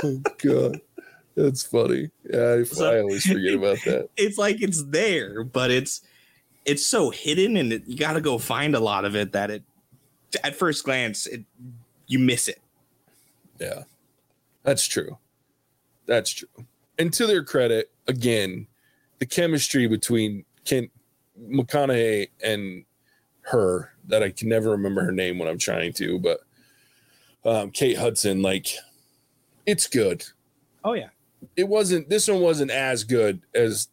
Oh 0.02 0.22
god, 0.42 0.80
that's 1.36 1.62
funny. 1.64 2.10
Yeah, 2.32 2.54
I, 2.60 2.62
So- 2.64 2.90
I 2.90 3.00
always 3.00 3.26
forget 3.26 3.54
about 3.54 3.78
that. 3.84 4.08
it's 4.16 4.38
like 4.38 4.62
it's 4.62 4.82
there, 4.84 5.44
but 5.44 5.70
it's 5.70 6.00
it's 6.70 6.86
so 6.86 7.10
hidden, 7.10 7.56
and 7.56 7.72
it, 7.72 7.82
you 7.86 7.96
got 7.96 8.12
to 8.12 8.20
go 8.20 8.38
find 8.38 8.76
a 8.76 8.80
lot 8.80 9.04
of 9.04 9.16
it 9.16 9.32
that 9.32 9.50
it 9.50 9.64
at 10.44 10.54
first 10.54 10.84
glance 10.84 11.26
it 11.26 11.42
you 12.06 12.20
miss 12.20 12.46
it. 12.46 12.60
Yeah, 13.58 13.82
that's 14.62 14.86
true. 14.86 15.18
That's 16.06 16.30
true. 16.30 16.48
And 16.96 17.12
to 17.14 17.26
their 17.26 17.42
credit, 17.42 17.90
again, 18.06 18.68
the 19.18 19.26
chemistry 19.26 19.88
between 19.88 20.44
Ken 20.64 20.88
McConaughey 21.42 22.28
and 22.44 22.84
her 23.42 23.92
that 24.06 24.22
I 24.22 24.30
can 24.30 24.48
never 24.48 24.70
remember 24.70 25.02
her 25.02 25.12
name 25.12 25.38
when 25.38 25.48
I'm 25.48 25.58
trying 25.58 25.92
to, 25.94 26.20
but 26.20 26.40
um, 27.44 27.70
Kate 27.72 27.98
Hudson, 27.98 28.42
like, 28.42 28.68
it's 29.66 29.88
good. 29.88 30.24
Oh 30.84 30.92
yeah, 30.92 31.08
It 31.56 31.66
wasn't. 31.66 32.08
This 32.08 32.28
one 32.28 32.40
wasn't 32.40 32.70
as 32.70 33.02
good 33.02 33.40
as 33.56 33.88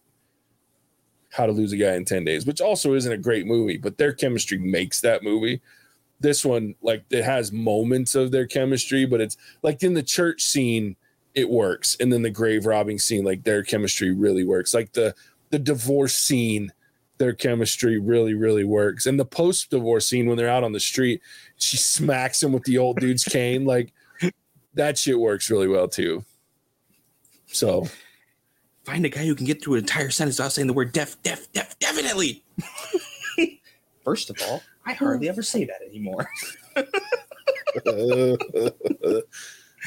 How 1.38 1.46
to 1.46 1.52
Lose 1.52 1.72
a 1.72 1.78
Guy 1.78 1.94
in 1.94 2.04
Ten 2.04 2.26
Days, 2.26 2.48
which 2.48 2.62
also 2.62 2.96
isn't 2.96 3.12
a 3.12 3.18
great 3.18 3.46
movie, 3.46 3.78
but 3.78 4.00
their 4.00 4.12
chemistry 4.12 4.58
makes 4.58 5.02
that 5.02 5.22
movie. 5.22 5.62
This 6.20 6.44
one, 6.44 6.74
like, 6.82 7.04
it 7.12 7.24
has 7.24 7.52
moments 7.52 8.16
of 8.16 8.32
their 8.32 8.48
chemistry, 8.48 9.06
but 9.06 9.22
it's 9.22 9.38
like 9.62 9.84
in 9.84 9.94
the 9.94 10.02
church 10.02 10.42
scene, 10.42 10.96
it 11.36 11.48
works, 11.48 11.96
and 12.00 12.12
then 12.12 12.24
the 12.24 12.32
grave 12.32 12.66
robbing 12.66 12.98
scene, 12.98 13.24
like 13.24 13.44
their 13.44 13.62
chemistry 13.62 14.12
really 14.12 14.44
works. 14.44 14.74
Like 14.74 14.94
the 14.94 15.14
the 15.52 15.60
divorce 15.60 16.16
scene, 16.16 16.74
their 17.20 17.34
chemistry 17.34 18.00
really 18.00 18.34
really 18.34 18.64
works, 18.64 19.06
and 19.06 19.20
the 19.20 19.26
post 19.26 19.70
divorce 19.70 20.08
scene 20.08 20.26
when 20.26 20.38
they're 20.38 20.50
out 20.50 20.64
on 20.64 20.72
the 20.72 20.80
street, 20.80 21.22
she 21.58 21.78
smacks 21.78 22.42
him 22.42 22.52
with 22.52 22.64
the 22.64 22.80
old 22.80 23.00
dude's 23.00 23.24
cane, 23.24 23.64
like 23.66 23.94
that 24.74 24.98
shit 24.98 25.20
works 25.20 25.52
really 25.52 25.68
well 25.68 25.88
too. 25.88 26.26
So 27.46 27.88
find 28.88 29.06
a 29.06 29.10
guy 29.10 29.26
who 29.26 29.36
can 29.36 29.46
get 29.46 29.62
through 29.62 29.74
an 29.74 29.80
entire 29.82 30.10
sentence 30.10 30.38
without 30.38 30.54
saying 30.54 30.66
the 30.66 30.74
word 30.74 30.94
def, 30.94 31.22
def, 31.22 31.52
def, 31.52 31.78
definitely. 31.78 32.42
First 34.06 34.30
of 34.30 34.38
all, 34.48 34.64
I 34.86 34.94
hardly 34.94 35.28
ever 35.28 35.44
say 35.44 35.66
that 35.66 35.82
anymore. 35.86 36.30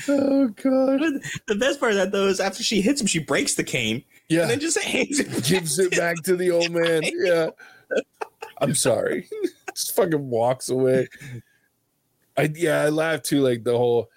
oh 0.08 0.48
god. 0.48 1.00
the 1.46 1.54
best 1.58 1.80
part 1.80 1.92
of 1.92 1.96
that 1.98 2.12
though 2.12 2.26
is 2.26 2.40
after 2.40 2.62
she 2.62 2.82
hits 2.82 3.00
him, 3.00 3.06
she 3.06 3.18
breaks 3.20 3.54
the 3.54 3.64
cane 3.64 4.04
Yeah. 4.28 4.42
and 4.42 4.50
then 4.50 4.60
just 4.60 4.78
hangs 4.82 5.18
it. 5.18 5.44
gives 5.44 5.78
it 5.78 5.96
back 5.96 6.22
to 6.24 6.36
the 6.36 6.50
old 6.50 6.70
man. 6.70 7.02
Yeah. 7.04 7.50
I'm 8.58 8.74
sorry. 8.74 9.30
Just 9.74 9.96
fucking 9.96 10.28
walks 10.28 10.68
away. 10.68 11.08
I 12.36 12.50
yeah, 12.54 12.82
I 12.82 12.90
laughed 12.90 13.24
too, 13.24 13.40
like 13.40 13.64
the 13.64 13.76
whole 13.78 14.10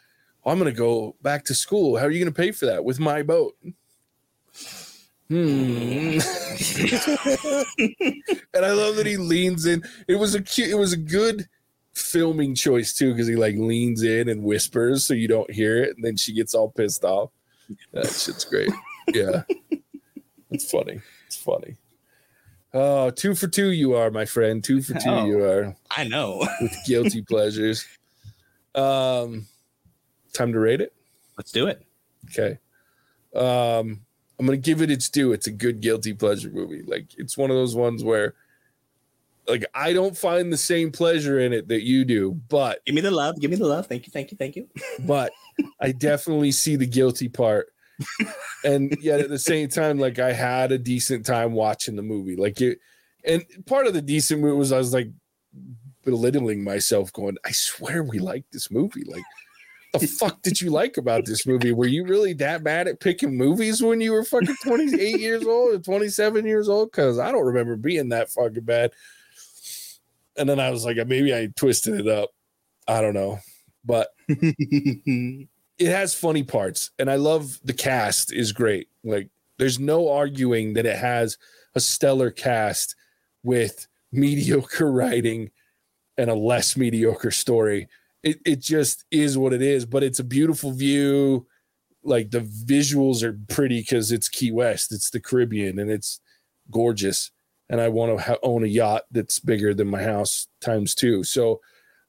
oh, 0.43 0.51
I'm 0.51 0.57
gonna 0.57 0.73
go 0.73 1.15
back 1.21 1.45
to 1.45 1.55
school. 1.55 1.95
How 1.97 2.05
are 2.05 2.11
you 2.11 2.19
gonna 2.21 2.33
pay 2.33 2.51
for 2.51 2.65
that? 2.65 2.83
With 2.83 2.99
my 2.99 3.23
boat. 3.23 3.55
Hmm. 5.29 6.19
and 8.53 8.65
I 8.65 8.71
love 8.71 8.95
that 8.97 9.05
he 9.05 9.17
leans 9.17 9.65
in. 9.65 9.83
It 10.07 10.15
was 10.15 10.35
a 10.35 10.41
cute, 10.41 10.69
it 10.69 10.75
was 10.75 10.93
a 10.93 10.97
good 10.97 11.47
filming 11.93 12.55
choice 12.55 12.93
too, 12.93 13.11
because 13.13 13.27
he 13.27 13.35
like 13.35 13.55
leans 13.55 14.03
in 14.03 14.29
and 14.29 14.43
whispers 14.43 15.05
so 15.05 15.13
you 15.13 15.27
don't 15.27 15.49
hear 15.51 15.81
it, 15.81 15.95
and 15.95 16.03
then 16.03 16.17
she 16.17 16.33
gets 16.33 16.53
all 16.53 16.69
pissed 16.69 17.03
off. 17.03 17.31
That 17.93 18.07
shit's 18.07 18.45
great. 18.45 18.69
Yeah. 19.13 19.43
It's 20.51 20.69
funny. 20.69 21.01
It's 21.27 21.35
funny. 21.37 21.77
Oh, 22.73 23.09
two 23.11 23.35
for 23.35 23.47
two 23.47 23.71
you 23.71 23.93
are, 23.95 24.11
my 24.11 24.25
friend. 24.25 24.63
Two 24.63 24.81
for 24.81 24.93
two 24.93 25.09
Oh. 25.09 25.25
you 25.25 25.43
are 25.43 25.75
I 25.91 26.03
know. 26.05 26.47
with 26.61 26.75
guilty 26.85 27.21
pleasures. 27.27 27.85
Um 28.75 29.45
time 30.33 30.51
to 30.53 30.59
rate 30.59 30.81
it. 30.81 30.93
Let's 31.37 31.51
do 31.51 31.67
it. 31.67 31.81
Okay. 32.25 32.59
Um, 33.35 34.02
I'm 34.39 34.45
gonna 34.45 34.57
give 34.57 34.81
it 34.81 34.91
its 34.91 35.09
due. 35.09 35.33
It's 35.33 35.47
a 35.47 35.51
good 35.51 35.81
guilty 35.81 36.13
pleasure 36.13 36.49
movie. 36.49 36.83
Like 36.83 37.07
it's 37.17 37.37
one 37.37 37.49
of 37.49 37.55
those 37.55 37.75
ones 37.75 38.03
where 38.03 38.33
like 39.47 39.65
I 39.73 39.93
don't 39.93 40.17
find 40.17 40.51
the 40.51 40.57
same 40.57 40.91
pleasure 40.91 41.39
in 41.39 41.53
it 41.53 41.67
that 41.67 41.83
you 41.83 42.05
do, 42.05 42.39
but 42.49 42.83
Give 42.85 42.95
me 42.95 43.01
the 43.01 43.11
love. 43.11 43.39
Give 43.39 43.51
me 43.51 43.57
the 43.57 43.67
love. 43.67 43.87
Thank 43.87 44.07
you. 44.07 44.11
Thank 44.11 44.31
you. 44.31 44.37
Thank 44.37 44.55
you. 44.55 44.67
but 44.99 45.31
I 45.79 45.91
definitely 45.91 46.51
see 46.51 46.75
the 46.75 46.87
guilty 46.87 47.29
part. 47.29 47.67
and 48.63 48.97
yet 49.01 49.19
at 49.19 49.29
the 49.29 49.39
same 49.39 49.69
time, 49.69 49.99
like 49.99 50.19
I 50.19 50.33
had 50.33 50.71
a 50.71 50.77
decent 50.77 51.25
time 51.25 51.53
watching 51.53 51.95
the 51.95 52.01
movie. 52.01 52.35
Like 52.35 52.59
it 52.61 52.79
and 53.23 53.43
part 53.65 53.87
of 53.87 53.93
the 53.93 54.01
decent 54.01 54.41
movie 54.41 54.57
was 54.57 54.71
I 54.71 54.77
was 54.77 54.93
like 54.93 55.09
belittling 56.03 56.63
myself, 56.63 57.13
going, 57.13 57.37
I 57.45 57.51
swear 57.51 58.03
we 58.03 58.19
like 58.19 58.45
this 58.51 58.69
movie. 58.71 59.03
Like 59.05 59.23
the 59.93 60.07
fuck 60.07 60.41
did 60.41 60.59
you 60.59 60.69
like 60.69 60.97
about 60.97 61.25
this 61.25 61.45
movie? 61.45 61.71
Were 61.71 61.87
you 61.87 62.05
really 62.05 62.33
that 62.33 62.63
bad 62.63 62.87
at 62.87 62.99
picking 62.99 63.37
movies 63.37 63.81
when 63.81 64.01
you 64.01 64.11
were 64.11 64.23
fucking 64.23 64.55
28 64.63 65.19
years 65.19 65.45
old 65.45 65.75
or 65.75 65.79
27 65.79 66.45
years 66.45 66.67
old? 66.67 66.91
Because 66.91 67.19
I 67.19 67.31
don't 67.31 67.45
remember 67.45 67.75
being 67.75 68.09
that 68.09 68.29
fucking 68.29 68.63
bad. 68.63 68.91
And 70.37 70.49
then 70.49 70.59
I 70.59 70.71
was 70.71 70.83
like, 70.83 70.97
maybe 71.07 71.33
I 71.33 71.49
twisted 71.55 71.99
it 71.99 72.07
up. 72.07 72.31
I 72.87 73.01
don't 73.01 73.13
know. 73.13 73.39
But 73.85 74.09
it 75.79 75.89
has 75.89 76.13
funny 76.13 76.43
parts 76.43 76.91
and 76.99 77.09
i 77.09 77.15
love 77.15 77.59
the 77.63 77.73
cast 77.73 78.31
is 78.31 78.51
great 78.51 78.87
like 79.03 79.29
there's 79.57 79.79
no 79.79 80.09
arguing 80.09 80.73
that 80.73 80.85
it 80.85 80.97
has 80.97 81.37
a 81.75 81.79
stellar 81.79 82.31
cast 82.31 82.95
with 83.43 83.87
mediocre 84.11 84.91
writing 84.91 85.49
and 86.17 86.29
a 86.29 86.35
less 86.35 86.77
mediocre 86.77 87.31
story 87.31 87.87
it, 88.23 88.39
it 88.45 88.59
just 88.61 89.05
is 89.11 89.37
what 89.37 89.53
it 89.53 89.61
is 89.61 89.85
but 89.85 90.03
it's 90.03 90.19
a 90.19 90.23
beautiful 90.23 90.71
view. 90.71 91.45
Like 92.05 92.31
the 92.31 92.41
visuals 92.41 93.23
are 93.23 93.39
pretty 93.47 93.79
because 93.79 94.11
it's 94.11 94.27
key 94.27 94.51
west 94.51 94.91
it's 94.91 95.09
the 95.09 95.21
caribbean 95.21 95.79
and 95.79 95.91
it's 95.91 96.19
gorgeous. 96.71 97.31
And 97.69 97.79
i 97.79 97.87
want 97.87 98.17
to 98.17 98.23
ha- 98.23 98.37
own 98.43 98.63
a 98.63 98.67
yacht 98.67 99.03
that's 99.11 99.39
bigger 99.39 99.73
than 99.73 99.87
my 99.87 100.03
house 100.03 100.47
times 100.61 100.95
two 100.95 101.23
so 101.23 101.61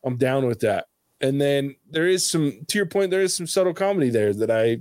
i'm 0.04 0.16
down 0.16 0.46
with 0.46 0.60
that. 0.60 0.86
And 1.20 1.40
then 1.40 1.76
there 1.88 2.08
is 2.08 2.26
some 2.26 2.60
to 2.68 2.78
your 2.78 2.86
point 2.86 3.10
there 3.10 3.22
is 3.22 3.34
some 3.34 3.46
subtle 3.46 3.74
comedy 3.74 4.10
there 4.10 4.34
that 4.34 4.50
i 4.50 4.80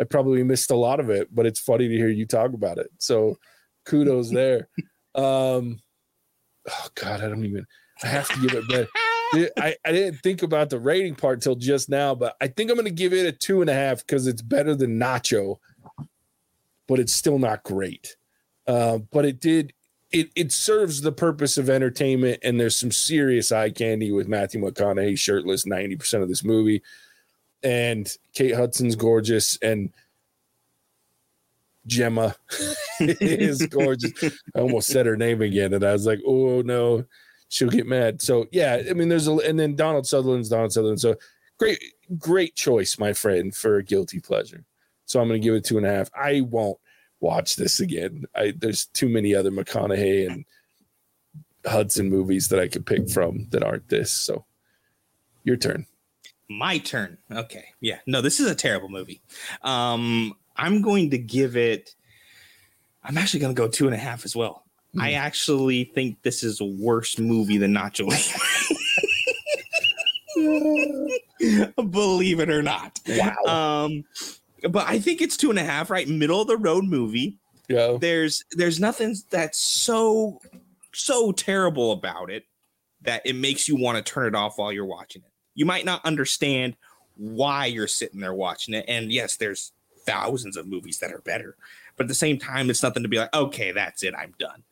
i 0.00 0.04
probably 0.04 0.42
missed 0.42 0.70
a 0.70 0.76
lot 0.76 1.00
of 1.00 1.10
it 1.10 1.34
but 1.34 1.46
it's 1.46 1.60
funny 1.60 1.88
to 1.88 1.96
hear 1.96 2.08
you 2.08 2.26
talk 2.26 2.52
about 2.52 2.78
it 2.78 2.90
so 2.98 3.38
kudos 3.84 4.30
there. 4.30 4.68
Um 5.14 5.80
oh 6.68 6.88
god 6.94 7.22
i 7.22 7.28
don't 7.28 7.44
even 7.44 7.66
i 8.04 8.06
have 8.06 8.28
to 8.28 8.40
give 8.40 8.52
it 8.52 8.68
better 8.68 8.88
I, 9.34 9.76
I 9.84 9.92
didn't 9.92 10.20
think 10.20 10.42
about 10.42 10.70
the 10.70 10.78
rating 10.78 11.14
part 11.14 11.42
till 11.42 11.54
just 11.54 11.88
now 11.88 12.14
but 12.14 12.36
i 12.40 12.46
think 12.46 12.70
i'm 12.70 12.76
going 12.76 12.86
to 12.86 12.90
give 12.90 13.12
it 13.12 13.26
a 13.26 13.32
two 13.32 13.60
and 13.60 13.68
a 13.68 13.74
half 13.74 13.98
because 14.06 14.26
it's 14.26 14.42
better 14.42 14.74
than 14.74 14.98
nacho 14.98 15.58
but 16.88 16.98
it's 16.98 17.12
still 17.12 17.38
not 17.38 17.62
great. 17.62 18.16
Uh, 18.66 18.98
but 19.12 19.24
it 19.24 19.38
did 19.38 19.72
it 20.10 20.30
it 20.34 20.50
serves 20.50 21.02
the 21.02 21.12
purpose 21.12 21.58
of 21.58 21.70
entertainment 21.70 22.40
and 22.42 22.58
there's 22.58 22.74
some 22.74 22.90
serious 22.90 23.52
eye 23.52 23.70
candy 23.70 24.10
with 24.10 24.26
Matthew 24.26 24.60
McConaughey 24.60 25.18
shirtless 25.18 25.64
90% 25.64 26.22
of 26.22 26.28
this 26.28 26.42
movie. 26.42 26.82
And 27.62 28.10
Kate 28.34 28.54
Hudson's 28.54 28.96
gorgeous 28.96 29.58
and 29.62 29.92
Gemma 31.86 32.34
is 33.00 33.66
gorgeous. 33.66 34.12
I 34.54 34.60
almost 34.60 34.88
said 34.88 35.06
her 35.06 35.16
name 35.16 35.42
again 35.42 35.74
and 35.74 35.84
I 35.84 35.92
was 35.92 36.06
like, 36.06 36.20
"Oh 36.26 36.62
no, 36.62 37.04
she'll 37.48 37.70
get 37.70 37.86
mad." 37.86 38.22
So, 38.22 38.46
yeah, 38.52 38.82
I 38.88 38.92
mean 38.92 39.08
there's 39.08 39.28
a 39.28 39.34
and 39.36 39.58
then 39.58 39.76
Donald 39.76 40.06
Sutherland's 40.06 40.48
Donald 40.48 40.72
Sutherland. 40.72 41.00
So, 41.00 41.16
great 41.58 41.82
great 42.18 42.54
choice, 42.54 42.98
my 42.98 43.12
friend, 43.12 43.54
for 43.54 43.76
a 43.76 43.84
guilty 43.84 44.20
pleasure. 44.20 44.64
So, 45.06 45.20
I'm 45.20 45.28
to 45.28 45.38
give 45.38 45.54
it 45.54 45.64
two 45.64 45.78
and 45.78 45.86
a 45.86 45.90
half. 45.90 46.10
I 46.14 46.42
won't 46.42 46.78
watch 47.20 47.56
this 47.56 47.80
again. 47.80 48.24
I 48.34 48.52
there's 48.56 48.86
too 48.86 49.08
many 49.08 49.34
other 49.34 49.50
McConaughey 49.50 50.30
and 50.30 50.44
Hudson 51.66 52.08
movies 52.08 52.48
that 52.48 52.60
I 52.60 52.68
could 52.68 52.86
pick 52.86 53.08
from 53.10 53.48
that 53.50 53.62
aren't 53.62 53.88
this. 53.88 54.12
So 54.12 54.44
your 55.44 55.56
turn. 55.56 55.86
My 56.48 56.78
turn. 56.78 57.18
Okay. 57.30 57.66
Yeah. 57.80 57.98
No, 58.06 58.20
this 58.20 58.40
is 58.40 58.50
a 58.50 58.54
terrible 58.54 58.88
movie. 58.88 59.20
Um, 59.62 60.34
I'm 60.56 60.82
going 60.82 61.10
to 61.10 61.18
give 61.18 61.56
it. 61.56 61.94
I'm 63.04 63.18
actually 63.18 63.40
going 63.40 63.54
to 63.54 63.60
go 63.60 63.68
two 63.68 63.86
and 63.86 63.94
a 63.94 63.98
half 63.98 64.24
as 64.24 64.34
well. 64.34 64.64
Hmm. 64.94 65.00
I 65.00 65.12
actually 65.12 65.84
think 65.84 66.22
this 66.22 66.42
is 66.42 66.60
a 66.60 66.64
worse 66.64 67.18
movie 67.18 67.58
than 67.58 67.74
Nacho 67.74 68.08
Libre. 68.08 68.44
Believe 71.90 72.40
it 72.40 72.50
or 72.50 72.62
not. 72.62 73.00
Wow. 73.08 73.84
Um, 73.86 74.04
but 74.70 74.86
I 74.88 74.98
think 74.98 75.20
it's 75.20 75.36
two 75.36 75.50
and 75.50 75.58
a 75.58 75.64
half, 75.64 75.90
right? 75.90 76.08
Middle 76.08 76.40
of 76.40 76.48
the 76.48 76.56
road 76.56 76.84
movie. 76.84 77.38
yeah. 77.68 77.96
There's 78.00 78.44
there's 78.52 78.80
nothing 78.80 79.14
that's 79.30 79.58
so 79.58 80.40
so 80.94 81.32
terrible 81.32 81.92
about 81.92 82.30
it 82.30 82.44
that 83.02 83.22
it 83.24 83.36
makes 83.36 83.68
you 83.68 83.76
want 83.76 84.04
to 84.04 84.12
turn 84.12 84.26
it 84.26 84.34
off 84.34 84.58
while 84.58 84.72
you're 84.72 84.84
watching 84.84 85.22
it. 85.22 85.30
You 85.54 85.66
might 85.66 85.84
not 85.84 86.04
understand 86.04 86.76
why 87.16 87.66
you're 87.66 87.86
sitting 87.86 88.20
there 88.20 88.34
watching 88.34 88.74
it. 88.74 88.84
And 88.88 89.12
yes, 89.12 89.36
there's 89.36 89.72
thousands 90.06 90.56
of 90.56 90.66
movies 90.66 90.98
that 90.98 91.12
are 91.12 91.20
better, 91.20 91.56
but 91.96 92.04
at 92.04 92.08
the 92.08 92.14
same 92.14 92.38
time, 92.38 92.70
it's 92.70 92.82
nothing 92.82 93.02
to 93.02 93.08
be 93.08 93.18
like, 93.18 93.34
okay, 93.34 93.72
that's 93.72 94.02
it, 94.02 94.14
I'm 94.14 94.34
done. 94.38 94.62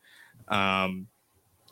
Um, 0.47 1.07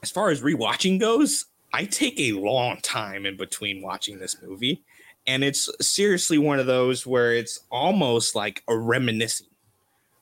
as 0.02 0.12
far 0.12 0.30
as 0.30 0.42
rewatching 0.42 1.00
goes, 1.00 1.46
I 1.74 1.86
take 1.86 2.20
a 2.20 2.34
long 2.34 2.78
time 2.82 3.26
in 3.26 3.38
between 3.38 3.82
watching 3.82 4.20
this 4.20 4.38
movie. 4.42 4.84
And 5.28 5.44
it's 5.44 5.70
seriously 5.82 6.38
one 6.38 6.60
of 6.60 6.68
those 6.68 7.06
where 7.06 7.34
it's 7.34 7.60
almost 7.72 8.36
like 8.36 8.64
a 8.68 8.78
reminiscing, 8.78 9.48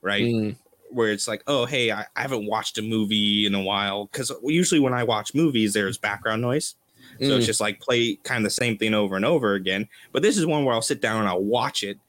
right? 0.02 0.24
Mm, 0.24 0.56
where 0.90 1.12
it's 1.12 1.28
like, 1.28 1.44
oh, 1.48 1.66
hey, 1.66 1.92
I, 1.92 2.06
I 2.16 2.22
haven't 2.22 2.46
watched 2.46 2.78
a 2.78 2.82
movie 2.82 3.46
in 3.46 3.54
a 3.54 3.62
while. 3.62 4.06
Because 4.06 4.32
usually 4.44 4.80
when 4.80 4.94
I 4.94 5.04
watch 5.04 5.36
movies, 5.36 5.74
there's 5.74 5.98
background 5.98 6.42
noise. 6.42 6.76
So 7.20 7.26
mm. 7.26 7.38
it's 7.38 7.46
just 7.46 7.62
like 7.62 7.80
play 7.80 8.16
kind 8.24 8.40
of 8.40 8.44
the 8.44 8.50
same 8.50 8.78
thing 8.78 8.94
over 8.94 9.16
and 9.16 9.26
over 9.26 9.54
again. 9.54 9.88
But 10.12 10.24
this 10.24 10.38
is 10.38 10.46
one 10.46 10.66
where 10.66 10.74
I'll 10.74 10.82
sit 10.82 11.02
down 11.02 11.20
and 11.20 11.28
I'll 11.28 11.44
watch 11.44 11.84
it. 11.84 12.00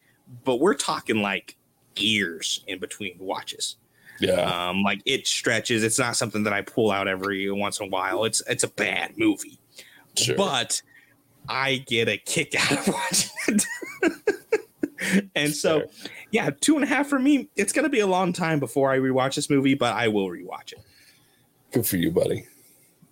But 0.45 0.61
we're 0.61 0.75
talking 0.75 1.21
like 1.21 1.57
years 1.97 2.65
in 2.67 2.79
between 2.79 3.19
watches. 3.19 3.77
Yeah. 4.21 4.69
Um, 4.69 4.83
like 4.83 5.03
it 5.05 5.27
stretches. 5.27 5.83
It's 5.83 5.99
not 5.99 6.17
something 6.17 6.45
that 6.45 6.53
I 6.53 6.63
pull 6.63 6.91
out 6.91 7.09
every 7.09 7.51
once 7.51 7.81
in 7.81 7.87
a 7.87 7.89
while. 7.89 8.25
It's 8.25 8.43
it's 8.49 8.65
a 8.65 8.69
bad 8.69 9.17
movie. 9.17 9.59
Sure. 10.17 10.37
But 10.37 10.81
I 11.49 11.85
get 11.87 12.09
a 12.09 12.17
kick 12.19 12.55
out 12.55 12.73
of 12.89 12.95
watching 12.95 13.31
it. 13.49 15.31
and 15.35 15.55
so 15.55 15.81
Fair. 15.81 16.11
yeah, 16.31 16.51
two 16.61 16.77
and 16.77 16.85
a 16.85 16.87
half 16.87 17.09
for 17.09 17.19
me. 17.19 17.49
It's 17.57 17.73
gonna 17.73 17.89
be 17.89 18.01
a 18.01 18.07
long 18.07 18.33
time 18.33 18.61
before 18.61 18.91
I 18.91 18.99
rewatch 18.99 19.35
this 19.35 19.51
movie, 19.51 19.75
but 19.75 19.95
I 19.95 20.09
will 20.09 20.29
rewatch 20.29 20.73
it. 20.73 20.81
Good 21.73 21.87
for 21.87 21.97
you, 21.97 22.11
buddy. 22.11 22.47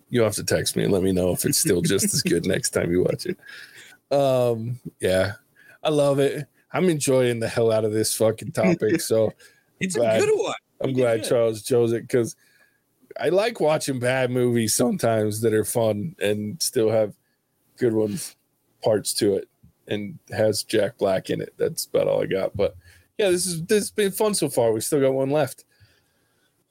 You'll 0.09 0.25
have 0.25 0.35
to 0.35 0.43
text 0.43 0.75
me 0.75 0.83
and 0.83 0.93
let 0.93 1.03
me 1.03 1.11
know 1.11 1.31
if 1.31 1.43
it's 1.43 1.57
still 1.57 1.81
just 1.81 2.05
as 2.13 2.21
good 2.21 2.45
next 2.47 2.69
time 2.69 2.91
you 2.91 3.03
watch 3.03 3.25
it. 3.25 3.37
Um, 4.15 4.79
yeah, 4.99 5.33
I 5.83 5.89
love 5.89 6.19
it. 6.19 6.47
I'm 6.71 6.87
enjoying 6.89 7.39
the 7.39 7.47
hell 7.47 7.71
out 7.71 7.83
of 7.85 7.93
this 7.93 8.15
fucking 8.15 8.51
topic. 8.51 9.01
So 9.01 9.33
It's 9.79 9.95
a 9.95 9.99
good 9.99 10.29
one. 10.33 10.53
I'm 10.83 10.93
glad. 10.93 11.23
Charles 11.23 11.63
chose 11.63 11.93
it 11.93 12.01
because 12.01 12.35
I 13.19 13.29
like 13.29 13.59
watching 13.59 13.99
bad 13.99 14.31
movies 14.31 14.73
sometimes 14.73 15.41
that 15.41 15.53
are 15.53 15.63
fun 15.65 16.15
and 16.19 16.61
still 16.61 16.89
have 16.89 17.13
good 17.77 17.93
ones, 17.93 18.35
parts 18.83 19.13
to 19.15 19.35
it, 19.35 19.47
and 19.87 20.19
has 20.31 20.63
Jack 20.63 20.97
Black 20.97 21.29
in 21.29 21.41
it. 21.41 21.53
That's 21.57 21.85
about 21.85 22.07
all 22.07 22.23
I 22.23 22.25
got. 22.25 22.55
But 22.55 22.75
yeah, 23.17 23.29
this 23.29 23.45
is 23.45 23.63
this 23.65 23.79
has 23.83 23.91
been 23.91 24.11
fun 24.11 24.33
so 24.33 24.49
far. 24.49 24.71
We 24.71 24.81
still 24.81 25.01
got 25.01 25.13
one 25.13 25.29
left. 25.29 25.65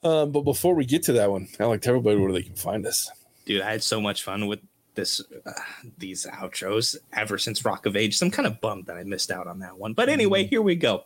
Um, 0.03 0.31
but 0.31 0.41
before 0.41 0.75
we 0.75 0.85
get 0.85 1.03
to 1.03 1.13
that 1.13 1.31
one, 1.31 1.47
I 1.59 1.65
like 1.65 1.81
to 1.83 1.89
everybody 1.89 2.17
where 2.17 2.33
they 2.33 2.41
can 2.43 2.55
find 2.55 2.85
us. 2.85 3.09
dude 3.45 3.61
i 3.61 3.71
had 3.71 3.81
so 3.81 4.01
much 4.01 4.23
fun 4.23 4.47
with 4.47 4.59
this 4.95 5.21
uh, 5.45 5.51
these 5.97 6.25
outros 6.25 6.95
ever 7.13 7.37
since 7.37 7.65
rock 7.65 7.85
of 7.85 7.95
age 7.95 8.21
i'm 8.21 8.31
kind 8.31 8.47
of 8.47 8.59
bummed 8.61 8.85
that 8.85 8.97
i 8.97 9.03
missed 9.03 9.31
out 9.31 9.47
on 9.47 9.59
that 9.59 9.77
one 9.77 9.93
but 9.93 10.09
anyway 10.09 10.45
here 10.45 10.61
we 10.61 10.75
go 10.75 11.03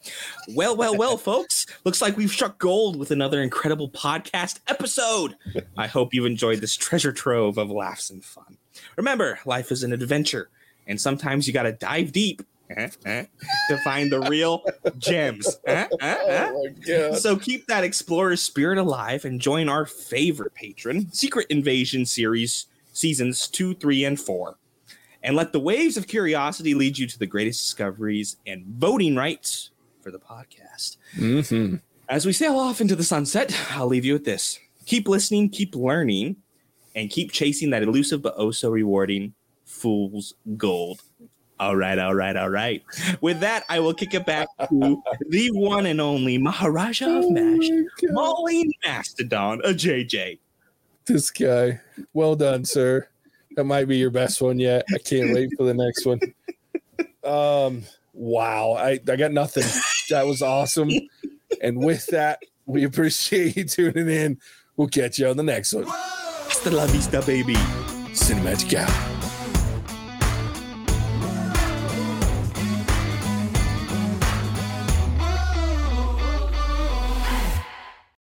well 0.56 0.76
well 0.76 0.96
well 0.96 1.18
folks 1.28 1.66
looks 1.84 2.02
like 2.02 2.18
we've 2.18 2.32
struck 2.32 2.58
gold 2.58 2.98
with 2.98 3.12
another 3.12 3.42
incredible 3.42 3.90
podcast 3.90 4.60
episode 4.68 5.36
i 5.78 5.88
hope 5.88 6.14
you've 6.14 6.26
enjoyed 6.26 6.60
this 6.60 6.76
treasure 6.76 7.14
trove 7.14 7.58
of 7.58 7.70
laughs 7.70 8.10
and 8.10 8.24
fun 8.24 8.58
remember 8.96 9.40
life 9.46 9.72
is 9.72 9.84
an 9.84 9.94
adventure 9.94 10.50
and 10.88 11.00
sometimes 11.00 11.48
you 11.48 11.54
got 11.54 11.64
to 11.64 11.74
dive 11.74 12.12
deep 12.12 12.42
eh, 12.70 12.90
eh, 13.06 13.26
to 13.70 13.78
find 13.80 14.12
the 14.12 14.22
real 14.22 14.64
gems. 14.98 15.60
Eh, 15.66 15.88
eh, 16.00 16.18
eh. 16.28 16.52
Oh. 16.52 17.16
So 17.16 17.36
keep 17.36 17.68
that 17.68 17.84
explorer 17.84 18.36
spirit 18.36 18.78
alive 18.78 19.26
and 19.26 19.40
join 19.40 19.70
our 19.70 19.86
favorite 19.86 20.54
patron, 20.54 21.12
Secret 21.12 21.48
Invasion 21.50 22.06
series 22.06 22.68
seasons 22.98 23.48
2, 23.48 23.76
3 23.76 24.06
and 24.06 24.20
4. 24.20 24.58
And 25.24 25.36
let 25.36 25.52
the 25.52 25.60
waves 25.60 25.98
of 25.98 26.08
curiosity 26.08 26.74
lead 26.74 26.98
you 26.98 27.08
to 27.08 27.20
the 27.20 27.28
greatest 27.28 27.64
discoveries 27.64 28.38
and 28.46 28.66
voting 28.66 29.16
rights 29.16 29.72
for 30.02 30.12
the 30.12 30.20
podcast. 30.20 30.98
Mm-hmm. 31.16 31.78
As 32.10 32.26
we 32.26 32.34
sail 32.34 32.58
off 32.58 32.82
into 32.82 32.96
the 32.96 33.04
sunset, 33.04 33.56
I'll 33.72 33.88
leave 33.88 34.06
you 34.06 34.14
with 34.14 34.26
this. 34.26 34.60
Keep 34.86 35.08
listening, 35.08 35.50
keep 35.50 35.76
learning, 35.76 36.38
and 36.96 37.10
keep 37.10 37.32
chasing 37.32 37.70
that 37.72 37.84
elusive 37.84 38.22
but 38.22 38.34
oh 38.38 38.52
so 38.52 38.70
rewarding 38.70 39.34
fool's 39.66 40.34
gold. 40.56 41.02
All 41.60 41.76
right, 41.76 41.98
all 41.98 42.14
right, 42.14 42.36
all 42.36 42.50
right. 42.50 42.84
With 43.20 43.40
that, 43.40 43.64
I 43.68 43.80
will 43.80 43.94
kick 43.94 44.14
it 44.14 44.26
back 44.26 44.48
to 44.70 45.02
the 45.30 45.50
one 45.54 45.88
and 45.88 46.00
only 46.00 46.38
Maharaja 46.38 47.18
of 47.18 47.32
MASH, 47.32 47.68
Molly 48.04 48.70
Mastodon, 48.86 49.62
a 49.64 49.70
JJ. 49.70 50.38
This 51.08 51.32
guy. 51.32 51.80
Well 52.14 52.36
done, 52.36 52.66
sir. 52.66 53.08
That 53.56 53.64
might 53.64 53.88
be 53.88 53.98
your 53.98 54.12
best 54.12 54.42
one 54.42 54.60
yet. 54.60 54.86
I 54.94 54.98
can't 54.98 55.34
wait 55.34 55.50
for 55.58 55.64
the 55.64 55.74
next 55.74 56.06
one. 56.06 56.20
Um, 57.24 57.84
wow. 58.14 58.74
I, 58.74 59.00
I 59.08 59.16
got 59.16 59.32
nothing. 59.32 59.64
That 60.10 60.28
was 60.28 60.42
awesome. 60.42 60.92
And 61.62 61.78
with 61.84 62.06
that, 62.08 62.44
we 62.66 62.84
appreciate 62.84 63.56
you 63.56 63.64
tuning 63.64 64.10
in. 64.10 64.38
We'll 64.76 64.90
catch 64.90 65.18
you 65.18 65.28
on 65.28 65.38
the 65.38 65.44
next 65.44 65.74
one. 65.74 65.86
Hasta 65.88 66.72
la 66.72 66.86
vista, 66.88 67.22
baby. 67.26 67.56
Cinematic 68.14 68.74
out. 68.76 69.17